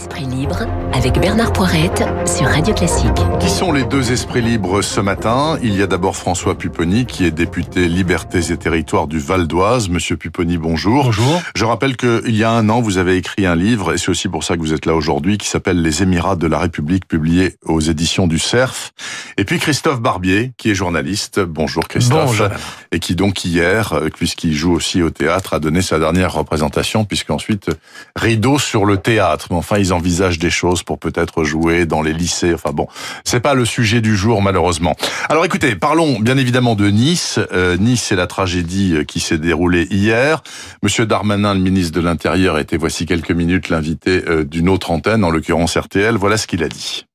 Esprit 0.00 0.24
libre 0.24 0.66
avec 0.94 1.20
Bernard 1.20 1.52
Poirette 1.52 2.04
sur 2.24 2.46
Radio 2.46 2.72
Classique. 2.72 3.10
Qui 3.38 3.50
sont 3.50 3.70
les 3.70 3.84
deux 3.84 4.12
esprits 4.12 4.40
libres 4.40 4.80
ce 4.80 4.98
matin? 4.98 5.58
Il 5.62 5.76
y 5.76 5.82
a 5.82 5.86
d'abord 5.86 6.16
François 6.16 6.56
Pupponi 6.56 7.04
qui 7.04 7.26
est 7.26 7.30
député 7.30 7.86
Libertés 7.86 8.50
et 8.50 8.56
Territoires 8.56 9.08
du 9.08 9.18
Val 9.18 9.46
d'Oise. 9.46 9.90
Monsieur 9.90 10.16
Pupponi, 10.16 10.56
bonjour. 10.56 11.04
Bonjour. 11.04 11.42
Je 11.54 11.66
rappelle 11.66 11.98
qu'il 11.98 12.34
y 12.34 12.44
a 12.44 12.50
un 12.50 12.70
an, 12.70 12.80
vous 12.80 12.96
avez 12.96 13.18
écrit 13.18 13.44
un 13.44 13.54
livre, 13.54 13.92
et 13.92 13.98
c'est 13.98 14.08
aussi 14.08 14.28
pour 14.28 14.42
ça 14.42 14.56
que 14.56 14.60
vous 14.60 14.72
êtes 14.72 14.86
là 14.86 14.94
aujourd'hui, 14.94 15.36
qui 15.36 15.48
s'appelle 15.48 15.82
Les 15.82 16.02
Émirats 16.02 16.36
de 16.36 16.46
la 16.46 16.58
République, 16.58 17.06
publié 17.06 17.56
aux 17.66 17.80
éditions 17.80 18.26
du 18.26 18.38
CERF. 18.38 18.94
Et 19.36 19.44
puis 19.44 19.58
Christophe 19.58 20.00
Barbier, 20.00 20.52
qui 20.56 20.70
est 20.70 20.74
journaliste. 20.74 21.40
Bonjour 21.40 21.86
Christophe. 21.86 22.24
Bonjour. 22.24 22.48
Et 22.90 23.00
qui 23.00 23.16
donc 23.16 23.44
hier, 23.44 23.92
euh, 23.92 24.08
puisqu'il 24.08 24.54
joue 24.54 24.72
aussi 24.72 25.02
au 25.02 25.10
théâtre, 25.10 25.52
a 25.52 25.58
donné 25.58 25.82
sa 25.82 25.98
dernière 25.98 26.32
représentation, 26.32 27.04
puisqu'ensuite, 27.04 27.70
rideau 28.16 28.58
sur 28.58 28.86
le 28.86 28.96
théâtre. 28.96 29.48
Mais 29.50 29.56
enfin, 29.56 29.76
ils 29.76 29.89
envisagent 29.92 30.38
des 30.38 30.50
choses 30.50 30.82
pour 30.82 30.98
peut-être 30.98 31.44
jouer 31.44 31.86
dans 31.86 32.02
les 32.02 32.12
lycées. 32.12 32.54
Enfin 32.54 32.70
bon, 32.72 32.86
c'est 33.24 33.40
pas 33.40 33.54
le 33.54 33.64
sujet 33.64 34.00
du 34.00 34.16
jour 34.16 34.42
malheureusement. 34.42 34.96
Alors 35.28 35.44
écoutez, 35.44 35.74
parlons 35.74 36.20
bien 36.20 36.36
évidemment 36.36 36.74
de 36.74 36.88
Nice. 36.88 37.38
Euh, 37.52 37.76
nice, 37.76 38.02
c'est 38.02 38.16
la 38.16 38.26
tragédie 38.26 38.94
euh, 38.94 39.04
qui 39.04 39.20
s'est 39.20 39.38
déroulée 39.38 39.86
hier. 39.90 40.42
Monsieur 40.82 41.06
Darmanin, 41.06 41.54
le 41.54 41.60
ministre 41.60 41.92
de 41.92 42.00
l'Intérieur, 42.00 42.58
était 42.58 42.76
voici 42.76 43.06
quelques 43.06 43.30
minutes 43.30 43.68
l'invité 43.68 44.22
euh, 44.26 44.44
d'une 44.44 44.68
autre 44.68 44.90
antenne, 44.90 45.24
en 45.24 45.30
l'occurrence 45.30 45.76
RTL. 45.76 46.16
Voilà 46.16 46.36
ce 46.36 46.46
qu'il 46.46 46.62
a 46.62 46.68
dit. 46.68 47.06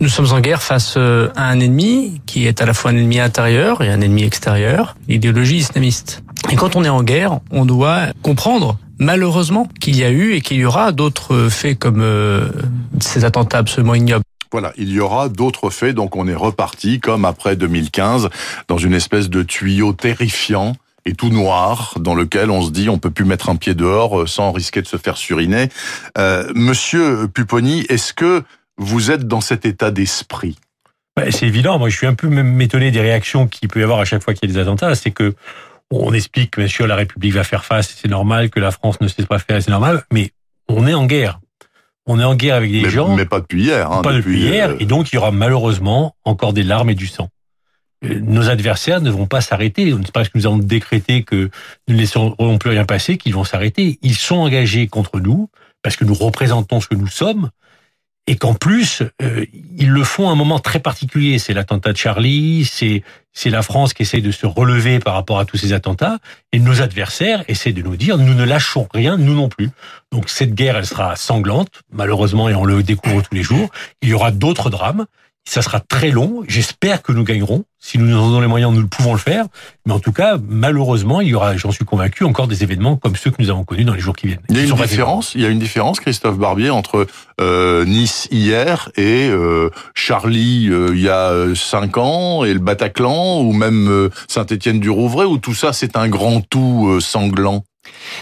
Nous 0.00 0.08
sommes 0.08 0.32
en 0.32 0.40
guerre 0.40 0.62
face 0.62 0.96
à 0.96 1.30
un 1.36 1.60
ennemi 1.60 2.20
qui 2.26 2.46
est 2.46 2.60
à 2.60 2.66
la 2.66 2.74
fois 2.74 2.90
un 2.90 2.96
ennemi 2.96 3.18
intérieur 3.18 3.82
et 3.82 3.88
un 3.90 4.00
ennemi 4.00 4.22
extérieur, 4.22 4.96
l'idéologie 5.08 5.56
islamiste. 5.56 6.22
Et 6.50 6.56
quand 6.56 6.76
on 6.76 6.84
est 6.84 6.88
en 6.88 7.02
guerre, 7.02 7.40
on 7.50 7.64
doit 7.64 8.06
comprendre 8.22 8.78
malheureusement 8.98 9.68
qu'il 9.80 9.96
y 9.96 10.04
a 10.04 10.10
eu 10.10 10.32
et 10.32 10.40
qu'il 10.40 10.58
y 10.58 10.64
aura 10.64 10.92
d'autres 10.92 11.48
faits 11.48 11.78
comme 11.78 12.00
euh, 12.00 12.48
ces 13.00 13.24
attentats 13.24 13.58
absolument 13.58 13.94
ignobles. 13.94 14.24
Voilà, 14.50 14.72
il 14.78 14.90
y 14.90 15.00
aura 15.00 15.28
d'autres 15.28 15.68
faits, 15.68 15.94
donc 15.94 16.16
on 16.16 16.26
est 16.26 16.34
reparti, 16.34 17.00
comme 17.00 17.26
après 17.26 17.54
2015, 17.54 18.30
dans 18.66 18.78
une 18.78 18.94
espèce 18.94 19.28
de 19.28 19.42
tuyau 19.42 19.92
terrifiant 19.92 20.74
et 21.04 21.14
tout 21.14 21.28
noir, 21.28 21.94
dans 21.98 22.14
lequel 22.14 22.50
on 22.50 22.62
se 22.62 22.70
dit 22.70 22.88
on 22.88 22.98
peut 22.98 23.10
plus 23.10 23.24
mettre 23.24 23.50
un 23.50 23.56
pied 23.56 23.74
dehors 23.74 24.20
euh, 24.20 24.26
sans 24.26 24.52
risquer 24.52 24.82
de 24.82 24.86
se 24.86 24.96
faire 24.96 25.16
suriner. 25.16 25.68
Euh, 26.16 26.50
Monsieur 26.54 27.28
Pupponi, 27.28 27.84
est-ce 27.88 28.14
que 28.14 28.42
vous 28.78 29.10
êtes 29.10 29.26
dans 29.26 29.40
cet 29.40 29.66
état 29.66 29.90
d'esprit? 29.90 30.56
Bah, 31.16 31.24
c'est 31.30 31.46
évident. 31.46 31.78
Moi, 31.78 31.88
je 31.88 31.96
suis 31.96 32.06
un 32.06 32.14
peu 32.14 32.28
même 32.28 32.60
étonné 32.60 32.90
des 32.90 33.00
réactions 33.00 33.48
qu'il 33.48 33.68
peut 33.68 33.80
y 33.80 33.82
avoir 33.82 33.98
à 33.98 34.04
chaque 34.04 34.22
fois 34.22 34.34
qu'il 34.34 34.48
y 34.48 34.52
a 34.52 34.54
des 34.54 34.60
attentats. 34.60 34.94
C'est 34.94 35.10
que 35.10 35.34
on 35.90 36.12
explique 36.12 36.50
que 36.52 36.60
bien 36.60 36.68
sûr 36.68 36.86
la 36.86 36.96
République 36.96 37.32
va 37.34 37.44
faire 37.44 37.64
face, 37.64 37.96
c'est 38.00 38.08
normal 38.08 38.50
que 38.50 38.60
la 38.60 38.70
France 38.70 39.00
ne 39.00 39.08
sait 39.08 39.24
pas 39.26 39.38
faire, 39.38 39.62
c'est 39.62 39.70
normal. 39.70 40.02
Mais 40.12 40.30
on 40.68 40.86
est 40.86 40.94
en 40.94 41.06
guerre. 41.06 41.40
On 42.06 42.18
est 42.18 42.24
en 42.24 42.34
guerre 42.34 42.54
avec 42.56 42.72
des 42.72 42.82
mais, 42.82 42.90
gens. 42.90 43.14
mais 43.16 43.26
pas 43.26 43.40
depuis 43.40 43.62
hier. 43.64 43.90
Hein, 43.90 44.02
pas 44.02 44.14
depuis, 44.14 44.40
hier. 44.40 44.70
euh, 44.70 44.76
Et 44.80 44.86
donc, 44.86 45.12
il 45.12 45.16
y 45.16 45.18
aura 45.18 45.30
malheureusement 45.30 46.14
encore 46.24 46.52
des 46.54 46.62
larmes 46.62 46.88
et 46.90 46.94
du 46.94 47.06
sang. 47.06 47.28
Euh, 48.04 48.18
Nos 48.20 48.48
adversaires 48.48 49.00
ne 49.02 49.10
vont 49.10 49.26
pas 49.26 49.40
s'arrêter. 49.42 49.90
C'est 49.90 50.06
pas 50.06 50.20
parce 50.20 50.28
que 50.30 50.38
nous 50.38 50.46
avons 50.46 50.56
décrété 50.58 51.22
que 51.22 51.50
nous 51.86 51.94
ne 51.94 51.98
laisserons 52.00 52.58
plus 52.58 52.70
rien 52.70 52.84
passer 52.86 53.18
qu'ils 53.18 53.34
vont 53.34 53.44
s'arrêter. 53.44 53.98
Ils 54.02 54.14
sont 54.14 54.36
engagés 54.36 54.86
contre 54.88 55.20
nous 55.20 55.50
parce 55.82 55.96
que 55.96 56.04
nous 56.04 56.14
représentons 56.14 56.80
ce 56.80 56.88
que 56.88 56.94
nous 56.94 57.06
sommes 57.08 57.50
et 58.28 58.36
qu'en 58.36 58.52
plus, 58.52 59.02
euh, 59.22 59.46
ils 59.78 59.90
le 59.90 60.04
font 60.04 60.28
à 60.28 60.32
un 60.32 60.34
moment 60.34 60.58
très 60.58 60.80
particulier. 60.80 61.38
C'est 61.38 61.54
l'attentat 61.54 61.92
de 61.92 61.96
Charlie, 61.96 62.68
c'est 62.70 63.02
c'est 63.32 63.50
la 63.50 63.62
France 63.62 63.94
qui 63.94 64.02
essaie 64.02 64.20
de 64.20 64.32
se 64.32 64.46
relever 64.46 64.98
par 64.98 65.14
rapport 65.14 65.38
à 65.38 65.44
tous 65.44 65.56
ces 65.56 65.72
attentats, 65.72 66.18
et 66.52 66.58
nos 66.58 66.82
adversaires 66.82 67.44
essaient 67.48 67.72
de 67.72 67.82
nous 67.82 67.96
dire 67.96 68.18
nous 68.18 68.34
ne 68.34 68.44
lâchons 68.44 68.86
rien, 68.92 69.16
nous 69.16 69.34
non 69.34 69.48
plus. 69.48 69.70
Donc 70.12 70.28
cette 70.28 70.54
guerre, 70.54 70.76
elle 70.76 70.86
sera 70.86 71.16
sanglante, 71.16 71.68
malheureusement, 71.90 72.48
et 72.48 72.54
on 72.54 72.64
le 72.64 72.82
découvre 72.82 73.22
tous 73.22 73.34
les 73.34 73.42
jours. 73.42 73.70
Il 74.02 74.10
y 74.10 74.12
aura 74.12 74.30
d'autres 74.30 74.68
drames. 74.68 75.06
Ça 75.48 75.62
sera 75.62 75.80
très 75.80 76.10
long. 76.10 76.42
J'espère 76.46 77.00
que 77.00 77.10
nous 77.10 77.24
gagnerons. 77.24 77.64
Si 77.80 77.96
nous 77.96 78.14
en 78.14 78.26
donnons 78.26 78.40
les 78.40 78.46
moyens, 78.46 78.70
nous 78.70 78.82
le 78.82 78.86
pouvons 78.86 79.14
le 79.14 79.18
faire. 79.18 79.46
Mais 79.86 79.94
en 79.94 79.98
tout 79.98 80.12
cas, 80.12 80.36
malheureusement, 80.46 81.22
il 81.22 81.28
y 81.28 81.34
aura, 81.34 81.56
j'en 81.56 81.72
suis 81.72 81.86
convaincu, 81.86 82.24
encore 82.24 82.48
des 82.48 82.64
événements 82.64 82.96
comme 82.96 83.16
ceux 83.16 83.30
que 83.30 83.40
nous 83.40 83.48
avons 83.48 83.64
connus 83.64 83.84
dans 83.84 83.94
les 83.94 84.00
jours 84.00 84.14
qui 84.14 84.26
viennent. 84.26 84.42
Il 84.50 84.58
y 84.58 84.60
a 84.60 84.64
une 84.64 84.74
différence. 84.74 85.34
Il 85.34 85.40
y 85.40 85.46
a 85.46 85.48
une 85.48 85.58
différence, 85.58 86.00
Christophe 86.00 86.36
Barbier, 86.36 86.68
entre 86.68 87.06
euh, 87.40 87.86
Nice 87.86 88.28
hier 88.30 88.90
et 88.98 89.30
euh, 89.30 89.70
Charlie 89.94 90.68
euh, 90.68 90.90
il 90.92 91.00
y 91.00 91.08
a 91.08 91.30
euh, 91.30 91.54
cinq 91.54 91.96
ans 91.96 92.44
et 92.44 92.52
le 92.52 92.60
Bataclan 92.60 93.40
ou 93.40 93.54
même 93.54 93.88
euh, 93.88 94.10
Saint-Étienne-du-Rouvray 94.28 95.24
où 95.24 95.38
tout 95.38 95.54
ça 95.54 95.72
c'est 95.72 95.96
un 95.96 96.08
grand 96.08 96.42
tout 96.42 96.88
euh, 96.90 97.00
sanglant. 97.00 97.64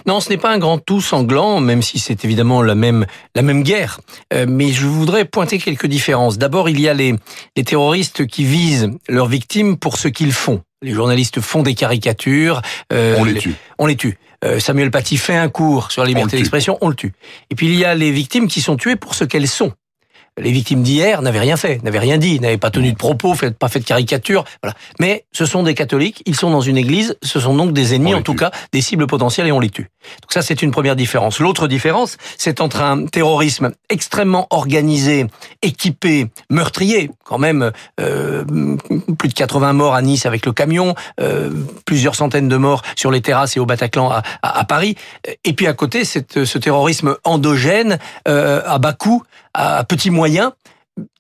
Non, 0.07 0.21
ce 0.21 0.31
n'est 0.31 0.37
pas 0.37 0.51
un 0.53 0.59
grand 0.59 0.79
tout 0.79 1.01
sanglant, 1.01 1.61
même 1.61 1.83
si 1.83 1.99
c'est 1.99 2.25
évidemment 2.25 2.63
la 2.63 2.75
même 2.75 3.07
la 3.35 3.43
même 3.43 3.63
guerre. 3.63 4.01
Euh, 4.33 4.47
mais 4.49 4.73
je 4.73 4.87
voudrais 4.87 5.25
pointer 5.25 5.59
quelques 5.59 5.87
différences. 5.87 6.39
D'abord, 6.39 6.69
il 6.69 6.81
y 6.81 6.89
a 6.89 6.95
les 6.95 7.15
les 7.57 7.65
terroristes 7.65 8.27
qui 8.27 8.45
visent 8.45 8.91
leurs 9.09 9.27
victimes 9.27 9.77
pour 9.77 9.99
ce 9.99 10.09
qu'ils 10.09 10.33
font. 10.33 10.63
Les 10.83 10.93
journalistes 10.93 11.41
font 11.41 11.63
des 11.63 11.75
caricatures. 11.75 12.61
euh, 12.93 13.17
On 13.19 13.25
les 13.25 13.35
tue. 13.35 13.55
On 13.79 13.87
les 13.87 13.97
tue. 13.97 14.19
Euh, 14.45 14.61
Samuel 14.61 14.91
Paty 14.91 15.17
fait 15.17 15.37
un 15.37 15.49
cours 15.49 15.91
sur 15.91 16.03
la 16.03 16.09
liberté 16.09 16.37
d'expression, 16.37 16.77
on 16.83 16.89
le 16.91 16.95
tue. 16.95 17.15
Et 17.51 17.55
puis 17.55 17.67
il 17.67 17.75
y 17.75 17.85
a 17.87 17.95
les 17.95 18.11
victimes 18.11 18.49
qui 18.49 18.61
sont 18.61 18.77
tuées 18.77 18.97
pour 18.97 19.15
ce 19.15 19.25
qu'elles 19.25 19.49
sont. 19.49 19.73
Les 20.39 20.51
victimes 20.53 20.83
d'hier 20.83 21.23
n'avaient 21.23 21.41
rien 21.41 21.57
fait, 21.57 21.83
n'avaient 21.83 21.99
rien 21.99 22.19
dit, 22.19 22.41
n'avaient 22.41 22.59
pas 22.59 22.71
tenu 22.71 22.93
de 22.93 22.97
propos, 22.97 23.35
fait, 23.35 23.57
pas 23.59 23.69
fait 23.69 23.79
de 23.81 23.85
caricature. 23.87 24.45
Voilà. 24.63 24.77
Mais 25.01 25.25
ce 25.33 25.47
sont 25.47 25.63
des 25.63 25.75
catholiques, 25.75 26.23
ils 26.27 26.37
sont 26.37 26.51
dans 26.51 26.61
une 26.61 26.77
église, 26.77 27.17
ce 27.23 27.41
sont 27.41 27.55
donc 27.55 27.73
des 27.73 27.95
ennemis, 27.95 28.15
en 28.15 28.21
tout 28.21 28.33
tue. 28.33 28.39
cas 28.41 28.51
des 28.73 28.83
cibles 28.83 29.07
potentielles 29.07 29.47
et 29.47 29.53
on 29.53 29.61
les 29.61 29.71
tue. 29.71 29.89
Donc 30.23 30.33
ça, 30.33 30.43
c'est 30.43 30.61
une 30.61 30.71
première 30.73 30.95
différence. 30.95 31.39
L'autre 31.41 31.69
différence, 31.69 32.19
c'est 32.37 32.61
entre 32.61 32.83
un 32.83 33.07
terrorisme 33.07 33.73
extrêmement 33.89 34.47
organisé, 34.51 35.27
équipé, 35.63 36.27
meurtrier, 36.51 37.11
quand 37.25 37.39
même 37.39 37.73
euh, 38.01 38.45
plus 39.19 39.29
de 39.31 39.35
80 39.35 39.73
morts 39.73 39.95
à 39.95 40.03
Nice 40.03 40.27
avec 40.27 40.45
le 40.45 40.53
camion, 40.53 40.95
euh, 41.21 41.51
plusieurs 41.87 42.15
centaines 42.15 42.49
de 42.49 42.57
morts 42.57 42.83
sur 42.95 43.11
les 43.11 43.23
terrasses 43.23 43.57
et 43.57 43.61
au 43.61 43.67
Bataclan 43.67 44.11
à, 44.11 44.23
à- 44.43 44.59
à 44.61 44.65
Paris. 44.65 44.97
Et 45.45 45.55
puis 45.55 45.67
à 45.67 45.73
côté, 45.73 46.05
c'est 46.05 46.45
ce 46.45 46.59
terrorisme 46.59 47.17
endogène, 47.25 47.99
euh, 48.29 48.61
à 48.67 48.79
bas 48.79 48.93
coût, 48.93 49.23
à 49.57 49.85
petits 49.85 50.11
moyens, 50.11 50.53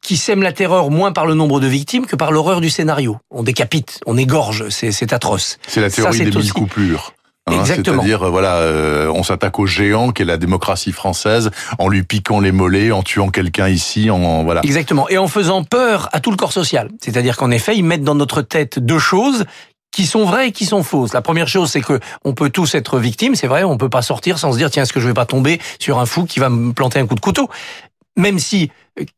qui 0.02 0.16
sème 0.16 0.42
la 0.42 0.52
terreur 0.52 0.91
moins 0.91 1.12
par 1.12 1.26
le 1.26 1.34
nombre 1.34 1.60
de 1.60 1.66
victimes 1.66 2.06
que 2.06 2.16
par 2.16 2.30
l'horreur 2.32 2.60
du 2.60 2.70
scénario. 2.70 3.19
On 3.30 3.42
décapite, 3.42 4.00
on 4.06 4.16
égorge, 4.16 4.69
c'est 4.70 5.12
atroce. 5.12 5.58
C'est 5.66 5.80
la 5.80 5.91
théorie 5.91 6.19
des 6.19 6.30
mille 6.30 6.52
coupures. 6.52 7.12
Hein, 7.48 7.60
Exactement. 7.60 8.02
C'est-à-dire, 8.02 8.24
euh, 8.24 8.30
voilà, 8.30 8.56
euh, 8.56 9.08
on 9.14 9.22
s'attaque 9.22 9.58
au 9.60 9.66
géant 9.66 10.10
qu'est 10.10 10.24
la 10.24 10.36
démocratie 10.36 10.91
française 10.91 11.50
en 11.78 11.88
lui 11.88 12.02
piquant 12.02 12.41
les 12.41 12.50
mollets, 12.50 12.91
en 12.91 13.02
tuant 13.02 13.28
quelqu'un 13.28 13.69
ici, 13.69 14.10
en 14.10 14.42
voilà. 14.42 14.62
Exactement. 14.64 15.08
Et 15.08 15.18
en 15.18 15.28
faisant 15.28 15.62
peur 15.62 16.08
à 16.12 16.18
tout 16.18 16.32
le 16.32 16.36
corps 16.36 16.53
social. 16.53 16.88
C'est-à-dire 17.00 17.36
qu'en 17.36 17.53
effet, 17.53 17.76
ils 17.76 17.84
mettent 17.84 18.03
dans 18.03 18.16
notre 18.16 18.42
tête 18.42 18.80
deux 18.80 18.98
choses 18.98 19.44
qui 19.92 20.06
sont 20.06 20.24
vraies 20.24 20.48
et 20.48 20.53
qui 20.53 20.66
sont 20.66 20.82
fausses. 20.82 21.14
La 21.14 21.22
première 21.22 21.47
chose, 21.47 21.70
c'est 21.70 21.80
que 21.80 22.00
on 22.24 22.34
peut 22.34 22.50
tous 22.50 22.74
être 22.74 22.98
victimes, 22.98 23.36
c'est 23.36 23.47
vrai, 23.47 23.62
on 23.62 23.78
peut 23.78 23.88
pas 23.88 24.03
sortir 24.03 24.38
sans 24.38 24.53
se 24.53 24.58
dire 24.58 24.70
tiens, 24.70 24.82
est-ce 24.82 24.92
que 24.92 25.00
je 25.00 25.06
vais 25.06 25.14
pas 25.14 25.24
tomber 25.24 25.60
sur 25.78 26.00
un 26.00 26.06
fou 26.06 26.24
qui 26.24 26.41
va 26.41 26.48
me 26.48 26.72
planter 26.72 26.98
un 26.98 27.06
coup 27.06 27.14
de 27.14 27.20
couteau? 27.20 27.48
Même 28.16 28.38
si 28.38 28.71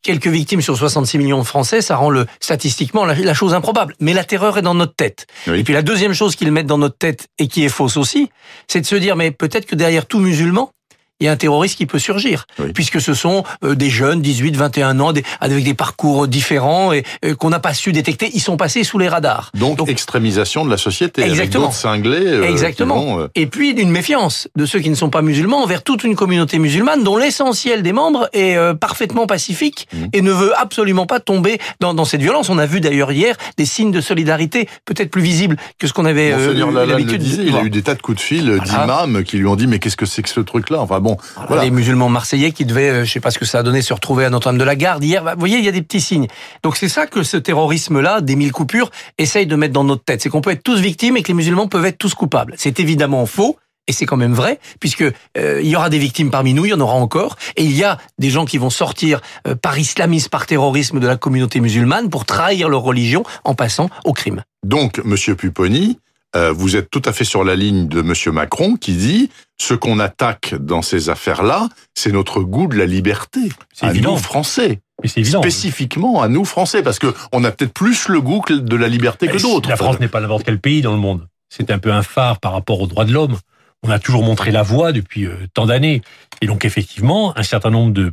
quelques 0.02 0.26
victimes 0.26 0.60
sur 0.60 0.76
66 0.76 1.18
millions 1.18 1.38
de 1.38 1.46
Français, 1.46 1.80
ça 1.80 1.96
rend 1.96 2.10
le 2.10 2.26
statistiquement 2.40 3.04
la, 3.04 3.14
la 3.14 3.34
chose 3.34 3.54
improbable. 3.54 3.94
Mais 4.00 4.12
la 4.12 4.24
terreur 4.24 4.58
est 4.58 4.62
dans 4.62 4.74
notre 4.74 4.94
tête. 4.94 5.26
Oui. 5.46 5.60
Et 5.60 5.64
puis 5.64 5.72
la 5.72 5.82
deuxième 5.82 6.14
chose 6.14 6.36
qu'ils 6.36 6.50
mettent 6.50 6.66
dans 6.66 6.78
notre 6.78 6.98
tête 6.98 7.28
et 7.38 7.48
qui 7.48 7.64
est 7.64 7.68
fausse 7.68 7.96
aussi, 7.96 8.30
c'est 8.66 8.80
de 8.80 8.86
se 8.86 8.96
dire 8.96 9.16
mais 9.16 9.30
peut-être 9.30 9.66
que 9.66 9.76
derrière 9.76 10.06
tout 10.06 10.18
musulman, 10.18 10.72
il 11.20 11.24
y 11.24 11.28
a 11.28 11.32
un 11.32 11.36
terroriste 11.36 11.76
qui 11.76 11.86
peut 11.86 11.98
surgir, 11.98 12.46
Oui. 12.58 12.72
puisque 12.72 13.00
ce 13.00 13.14
sont 13.14 13.42
euh, 13.64 13.74
des 13.74 13.90
jeunes, 13.90 14.20
18, 14.22 14.56
21 14.56 15.00
ans, 15.00 15.12
des- 15.12 15.24
avec 15.40 15.64
des 15.64 15.74
parcours 15.74 16.28
différents 16.28 16.92
et 16.92 17.02
euh, 17.24 17.34
qu'on 17.34 17.50
n'a 17.50 17.58
pas 17.58 17.74
su 17.74 17.92
détecter. 17.92 18.30
Ils 18.34 18.40
sont 18.40 18.56
passés 18.56 18.84
sous 18.84 18.98
les 18.98 19.08
radars. 19.08 19.50
Donc, 19.54 19.78
Donc- 19.78 19.88
extrémisation 19.88 20.64
de 20.64 20.70
la 20.70 20.76
société, 20.76 21.22
avec 21.22 21.32
Exactement. 21.34 21.64
d'autres 21.66 21.76
cinglés. 21.76 22.16
euh, 22.26 22.44
Exactement. 22.48 22.94
vont, 22.94 23.20
euh, 23.20 23.28
Et 23.34 23.46
puis 23.46 23.70
une 23.70 23.90
méfiance 23.90 24.48
de 24.56 24.66
ceux 24.66 24.78
qui 24.80 24.90
ne 24.90 24.94
sont 24.94 25.10
pas 25.10 25.22
musulmans 25.22 25.62
envers 25.62 25.82
toute 25.82 26.04
une 26.04 26.14
communauté 26.16 26.58
musulmane 26.58 27.02
dont 27.04 27.16
l'essentiel 27.16 27.82
des 27.82 27.92
membres 27.92 28.28
est 28.32 28.56
euh, 28.56 28.74
parfaitement 28.74 29.26
pacifique 29.26 29.88
Mhm. 29.92 30.08
et 30.12 30.22
ne 30.22 30.32
veut 30.32 30.52
absolument 30.58 31.06
pas 31.06 31.20
tomber 31.20 31.58
dans, 31.80 31.94
dans 31.94 32.04
cette 32.04 32.20
violence. 32.22 32.48
On 32.48 32.58
a 32.58 32.66
vu 32.66 32.80
d'ailleurs 32.80 33.12
hier 33.12 33.36
des 33.56 33.64
signes 33.64 33.90
de 33.92 34.00
solidarité 34.00 34.68
peut-être 34.84 35.10
plus 35.10 35.22
visibles 35.22 35.56
que 35.78 35.86
ce 35.86 35.92
qu'on 35.92 36.04
avait 36.04 36.32
euh, 36.32 36.84
l'habitude 36.86 37.22
de 37.22 37.42
il 37.42 37.56
a 37.56 37.62
eu 37.62 37.70
des 37.70 37.82
tas 37.82 37.94
de 37.94 38.02
coups 38.02 38.16
de 38.18 38.22
fil 38.22 38.48
euh, 38.50 38.58
Voilà. 38.64 38.82
d'imams 39.04 39.24
qui 39.24 39.38
lui 39.38 39.46
ont 39.46 39.56
dit 39.56 39.66
mais 39.66 39.78
qu'est-ce 39.78 39.96
que 39.96 40.06
c'est 40.06 40.22
que 40.22 40.28
ce 40.28 40.40
truc-là? 40.40 40.80
Enfin 40.80 41.00
bon, 41.00 41.07
voilà. 41.46 41.64
Les 41.64 41.70
musulmans 41.70 42.08
marseillais 42.08 42.52
qui 42.52 42.64
devaient, 42.64 42.90
euh, 42.90 43.04
je 43.04 43.12
sais 43.12 43.20
pas 43.20 43.30
ce 43.30 43.38
que 43.38 43.44
ça 43.44 43.60
a 43.60 43.62
donné, 43.62 43.82
se 43.82 43.94
retrouver 43.94 44.24
à 44.24 44.30
Notre-Dame 44.30 44.58
de 44.58 44.64
la 44.64 44.76
Garde 44.76 45.02
hier. 45.02 45.22
Bah, 45.24 45.34
Vous 45.34 45.40
voyez, 45.40 45.58
il 45.58 45.64
y 45.64 45.68
a 45.68 45.72
des 45.72 45.82
petits 45.82 46.00
signes. 46.00 46.26
Donc 46.62 46.76
c'est 46.76 46.88
ça 46.88 47.06
que 47.06 47.22
ce 47.22 47.36
terrorisme-là, 47.36 48.20
des 48.20 48.36
mille 48.36 48.52
coupures, 48.52 48.90
essaye 49.18 49.46
de 49.46 49.56
mettre 49.56 49.72
dans 49.72 49.84
notre 49.84 50.04
tête. 50.04 50.20
C'est 50.22 50.28
qu'on 50.28 50.40
peut 50.40 50.50
être 50.50 50.62
tous 50.62 50.80
victimes 50.80 51.16
et 51.16 51.22
que 51.22 51.28
les 51.28 51.34
musulmans 51.34 51.68
peuvent 51.68 51.86
être 51.86 51.98
tous 51.98 52.14
coupables. 52.14 52.54
C'est 52.56 52.80
évidemment 52.80 53.24
faux. 53.26 53.56
Et 53.88 53.92
c'est 53.92 54.04
quand 54.04 54.18
même 54.18 54.34
vrai, 54.34 54.60
puisque 54.80 55.02
euh, 55.02 55.60
il 55.62 55.68
y 55.68 55.74
aura 55.74 55.88
des 55.88 55.98
victimes 55.98 56.30
parmi 56.30 56.52
nous, 56.52 56.66
il 56.66 56.68
y 56.68 56.74
en 56.74 56.80
aura 56.80 56.92
encore, 56.92 57.36
et 57.56 57.64
il 57.64 57.74
y 57.74 57.84
a 57.84 57.96
des 58.18 58.28
gens 58.28 58.44
qui 58.44 58.58
vont 58.58 58.68
sortir 58.68 59.22
euh, 59.46 59.54
par 59.54 59.78
islamisme, 59.78 60.28
par 60.28 60.44
terrorisme 60.44 61.00
de 61.00 61.06
la 61.06 61.16
communauté 61.16 61.60
musulmane 61.60 62.10
pour 62.10 62.26
trahir 62.26 62.68
leur 62.68 62.82
religion 62.82 63.24
en 63.44 63.54
passant 63.54 63.88
au 64.04 64.12
crime. 64.12 64.42
Donc, 64.62 65.00
Monsieur 65.04 65.36
Pupponi, 65.36 65.98
euh, 66.36 66.52
vous 66.52 66.76
êtes 66.76 66.90
tout 66.90 67.02
à 67.04 67.12
fait 67.12 67.24
sur 67.24 67.42
la 67.42 67.56
ligne 67.56 67.88
de 67.88 68.02
Monsieur 68.02 68.32
Macron 68.32 68.76
qui 68.76 68.92
dit 68.94 69.30
ce 69.58 69.74
qu'on 69.74 69.98
attaque 69.98 70.54
dans 70.54 70.82
ces 70.82 71.08
affaires-là, 71.10 71.68
c'est 71.94 72.12
notre 72.12 72.40
goût 72.42 72.66
de 72.66 72.76
la 72.76 72.86
liberté. 72.86 73.40
C'est 73.72 73.86
à 73.86 73.90
évident. 73.90 74.12
nous 74.12 74.18
Français, 74.18 74.80
Mais 75.02 75.08
c'est 75.08 75.20
évident. 75.20 75.40
spécifiquement 75.40 76.22
à 76.22 76.28
nous 76.28 76.44
Français, 76.44 76.82
parce 76.82 76.98
que 76.98 77.14
on 77.32 77.44
a 77.44 77.50
peut-être 77.50 77.72
plus 77.72 78.08
le 78.08 78.20
goût 78.20 78.42
de 78.48 78.76
la 78.76 78.88
liberté 78.88 79.26
que 79.28 79.40
d'autres. 79.40 79.68
La 79.68 79.76
France 79.76 80.00
n'est 80.00 80.08
pas 80.08 80.20
n'importe 80.20 80.44
quel 80.44 80.60
pays 80.60 80.82
dans 80.82 80.92
le 80.92 80.98
monde. 80.98 81.26
C'est 81.48 81.70
un 81.70 81.78
peu 81.78 81.92
un 81.92 82.02
phare 82.02 82.40
par 82.40 82.52
rapport 82.52 82.80
aux 82.80 82.86
droits 82.86 83.06
de 83.06 83.12
l'homme. 83.12 83.38
On 83.82 83.90
a 83.90 83.98
toujours 83.98 84.22
montré 84.22 84.50
la 84.50 84.62
voie 84.62 84.92
depuis 84.92 85.24
euh, 85.24 85.34
tant 85.54 85.66
d'années. 85.66 86.02
Et 86.42 86.46
donc 86.46 86.64
effectivement, 86.64 87.36
un 87.38 87.42
certain 87.42 87.70
nombre 87.70 87.92
de 87.92 88.12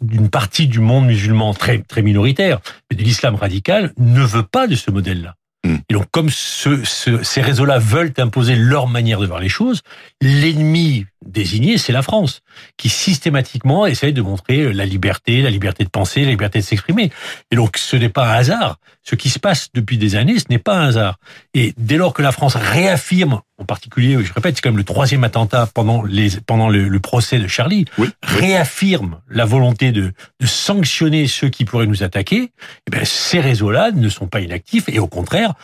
d'une 0.00 0.30
partie 0.30 0.68
du 0.68 0.80
monde 0.80 1.04
musulman 1.04 1.52
très 1.52 1.78
très 1.78 2.00
minoritaire, 2.00 2.60
mais 2.90 2.96
de 2.96 3.02
l'islam 3.02 3.34
radical, 3.34 3.92
ne 3.98 4.22
veut 4.22 4.42
pas 4.42 4.66
de 4.66 4.74
ce 4.74 4.90
modèle-là. 4.90 5.34
Hmm. 5.66 5.76
Et 5.88 5.94
donc 5.94 6.04
comme 6.12 6.30
ce, 6.30 6.84
ce- 6.84 7.22
ces 7.22 7.40
réseaux-là 7.40 7.78
veulent 7.78 8.12
imposer 8.18 8.54
leur 8.56 8.86
manière 8.88 9.18
de 9.20 9.26
voir 9.26 9.40
les 9.40 9.48
choses, 9.48 9.82
l'ennemi 10.20 11.06
désigné, 11.24 11.78
c'est 11.78 11.92
la 11.92 12.02
France, 12.02 12.40
qui 12.76 12.88
systématiquement 12.88 13.86
essaye 13.86 14.12
de 14.12 14.22
montrer 14.22 14.72
la 14.72 14.84
liberté, 14.84 15.42
la 15.42 15.50
liberté 15.50 15.84
de 15.84 15.88
penser, 15.88 16.24
la 16.24 16.30
liberté 16.30 16.58
de 16.60 16.64
s'exprimer. 16.64 17.10
Et 17.50 17.56
donc 17.56 17.78
ce 17.78 17.96
n'est 17.96 18.08
pas 18.08 18.28
un 18.28 18.34
hasard. 18.34 18.78
Ce 19.02 19.14
qui 19.14 19.30
se 19.30 19.38
passe 19.38 19.68
depuis 19.74 19.98
des 19.98 20.16
années, 20.16 20.38
ce 20.38 20.46
n'est 20.50 20.58
pas 20.58 20.76
un 20.76 20.88
hasard. 20.88 21.16
Et 21.54 21.72
dès 21.76 21.96
lors 21.96 22.12
que 22.12 22.22
la 22.22 22.32
France 22.32 22.54
réaffirme, 22.56 23.40
en 23.58 23.64
particulier, 23.64 24.22
je 24.22 24.32
répète, 24.32 24.56
c'est 24.56 24.60
quand 24.62 24.70
même 24.70 24.76
le 24.76 24.84
troisième 24.84 25.24
attentat 25.24 25.68
pendant, 25.72 26.02
les, 26.02 26.30
pendant 26.46 26.68
le, 26.68 26.88
le 26.88 27.00
procès 27.00 27.38
de 27.38 27.46
Charlie, 27.46 27.86
Oui, 27.98 28.08
oui. 28.08 28.28
réaffirme 28.38 29.20
la 29.28 29.44
volonté 29.44 29.92
de, 29.92 30.12
de 30.40 30.46
sanctionner 30.46 31.26
ceux 31.28 31.48
qui 31.48 31.64
pourraient 31.64 31.86
nous 31.86 32.02
attaquer, 32.02 32.50
eh 32.86 32.90
bien, 32.90 33.04
ces 33.04 33.40
réseaux-là 33.40 33.90
ne 33.92 34.08
sont 34.08 34.26
pas 34.26 34.40
inactifs 34.40 34.88
et 34.88 34.98
au 34.98 35.06
contraire 35.08 35.54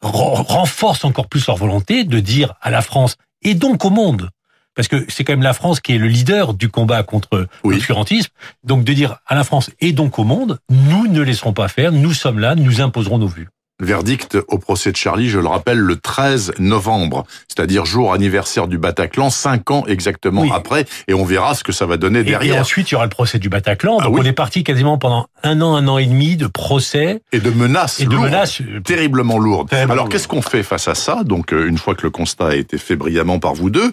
renforcent 0.00 1.04
encore 1.04 1.28
plus 1.28 1.46
leur 1.46 1.56
volonté 1.56 2.04
de 2.04 2.20
dire 2.20 2.54
à 2.60 2.70
la 2.70 2.82
France 2.82 3.16
et 3.42 3.54
donc 3.54 3.84
au 3.84 3.90
monde, 3.90 4.30
parce 4.78 4.86
que 4.86 5.04
c'est 5.08 5.24
quand 5.24 5.32
même 5.32 5.42
la 5.42 5.54
France 5.54 5.80
qui 5.80 5.92
est 5.96 5.98
le 5.98 6.06
leader 6.06 6.54
du 6.54 6.68
combat 6.68 7.02
contre 7.02 7.48
Oui. 7.64 7.74
l'obscurantisme, 7.74 8.30
donc 8.62 8.84
de 8.84 8.92
dire 8.92 9.16
à 9.26 9.34
la 9.34 9.42
France 9.42 9.70
et 9.80 9.90
donc 9.90 10.20
au 10.20 10.24
monde, 10.24 10.60
nous 10.70 11.08
ne 11.08 11.20
laisserons 11.20 11.52
pas 11.52 11.66
faire, 11.66 11.90
nous 11.90 12.12
sommes 12.12 12.38
là, 12.38 12.54
nous 12.54 12.80
imposerons 12.80 13.18
nos 13.18 13.26
vues. 13.26 13.48
Verdict 13.80 14.36
au 14.48 14.58
procès 14.58 14.90
de 14.92 14.96
Charlie, 14.96 15.28
je 15.28 15.38
le 15.38 15.46
rappelle, 15.46 15.78
le 15.78 15.96
13 15.96 16.54
novembre, 16.58 17.24
c'est-à-dire 17.48 17.84
jour 17.84 18.12
anniversaire 18.12 18.66
du 18.68 18.76
Bataclan, 18.78 19.30
cinq 19.30 19.70
ans 19.72 19.84
exactement 19.86 20.42
Oui. 20.42 20.50
après, 20.54 20.84
et 21.08 21.14
on 21.14 21.24
verra 21.24 21.54
ce 21.54 21.62
que 21.64 21.70
ça 21.72 21.86
va 21.86 21.96
donner 21.96 22.18
Et, 22.20 22.22
et 22.22 22.24
derrière. 22.24 22.60
ensuite, 22.60 22.90
il 22.90 22.94
y 22.94 22.96
aura 22.96 23.04
le 23.06 23.10
procès 23.10 23.38
du 23.38 23.48
Bataclan. 23.48 23.98
Ah 24.00 24.04
Donc, 24.04 24.14
oui. 24.14 24.20
on 24.22 24.26
est 24.26 24.32
parti 24.32 24.62
quasiment 24.64 24.98
pendant 24.98 25.26
un 25.44 25.60
an, 25.60 25.76
un 25.76 25.86
an 25.88 25.98
et 25.98 26.06
demi 26.06 26.36
de 26.36 26.48
procès 26.48 27.20
Et 27.32 27.38
de 27.38 27.50
menaces 27.50 28.00
et 28.00 28.06
de 28.06 28.10
lourdes. 28.10 28.24
menaces. 28.24 28.60
euh, 28.62 28.80
terriblement 28.80 29.38
lourde. 29.38 29.68
Terriblement 29.70 29.92
Alors 29.92 30.08
qu'est-ce 30.08 30.26
qu'on 30.28 30.42
fait 30.42 30.62
face 30.64 30.88
à 30.88 30.94
ça 30.96 31.22
Donc 31.24 31.52
euh, 31.52 31.68
une 31.68 31.78
fois 31.78 31.94
que 31.94 32.02
le 32.02 32.10
constat 32.10 32.48
a 32.48 32.54
été 32.56 32.78
fait 32.78 32.96
brillamment 32.96 33.38
par 33.38 33.54
vous 33.54 33.70
deux, 33.70 33.92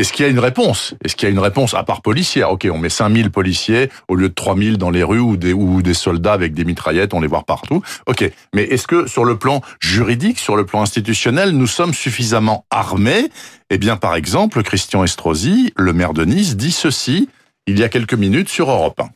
est-ce 0.00 0.14
qu'il 0.14 0.24
y 0.24 0.28
a 0.28 0.30
une 0.30 0.38
réponse? 0.38 0.94
Est-ce 1.04 1.14
qu'il 1.14 1.28
y 1.28 1.30
a 1.30 1.32
une 1.32 1.38
réponse 1.38 1.74
à 1.74 1.82
part 1.82 2.00
policière? 2.00 2.50
Ok, 2.50 2.66
on 2.72 2.78
met 2.78 2.88
5000 2.88 3.30
policiers 3.30 3.90
au 4.08 4.14
lieu 4.14 4.30
de 4.30 4.34
3000 4.34 4.78
dans 4.78 4.88
les 4.88 5.02
rues 5.02 5.20
ou 5.20 5.36
des, 5.36 5.52
ou 5.52 5.82
des 5.82 5.92
soldats 5.92 6.32
avec 6.32 6.54
des 6.54 6.64
mitraillettes, 6.64 7.12
on 7.12 7.20
les 7.20 7.26
voit 7.26 7.42
partout. 7.42 7.82
Ok, 8.06 8.30
mais 8.54 8.62
est-ce 8.62 8.86
que 8.86 9.06
sur 9.06 9.26
le 9.26 9.36
plan 9.36 9.60
juridique, 9.78 10.38
sur 10.38 10.56
le 10.56 10.64
plan 10.64 10.80
institutionnel, 10.80 11.50
nous 11.50 11.66
sommes 11.66 11.92
suffisamment 11.92 12.64
armés? 12.70 13.28
Eh 13.68 13.76
bien, 13.76 13.96
par 13.96 14.14
exemple, 14.14 14.62
Christian 14.62 15.04
Estrosi, 15.04 15.72
le 15.76 15.92
maire 15.92 16.14
de 16.14 16.24
Nice, 16.24 16.56
dit 16.56 16.72
ceci 16.72 17.28
il 17.66 17.78
y 17.78 17.84
a 17.84 17.90
quelques 17.90 18.14
minutes 18.14 18.48
sur 18.48 18.70
Europe 18.70 19.00
1. 19.00 19.08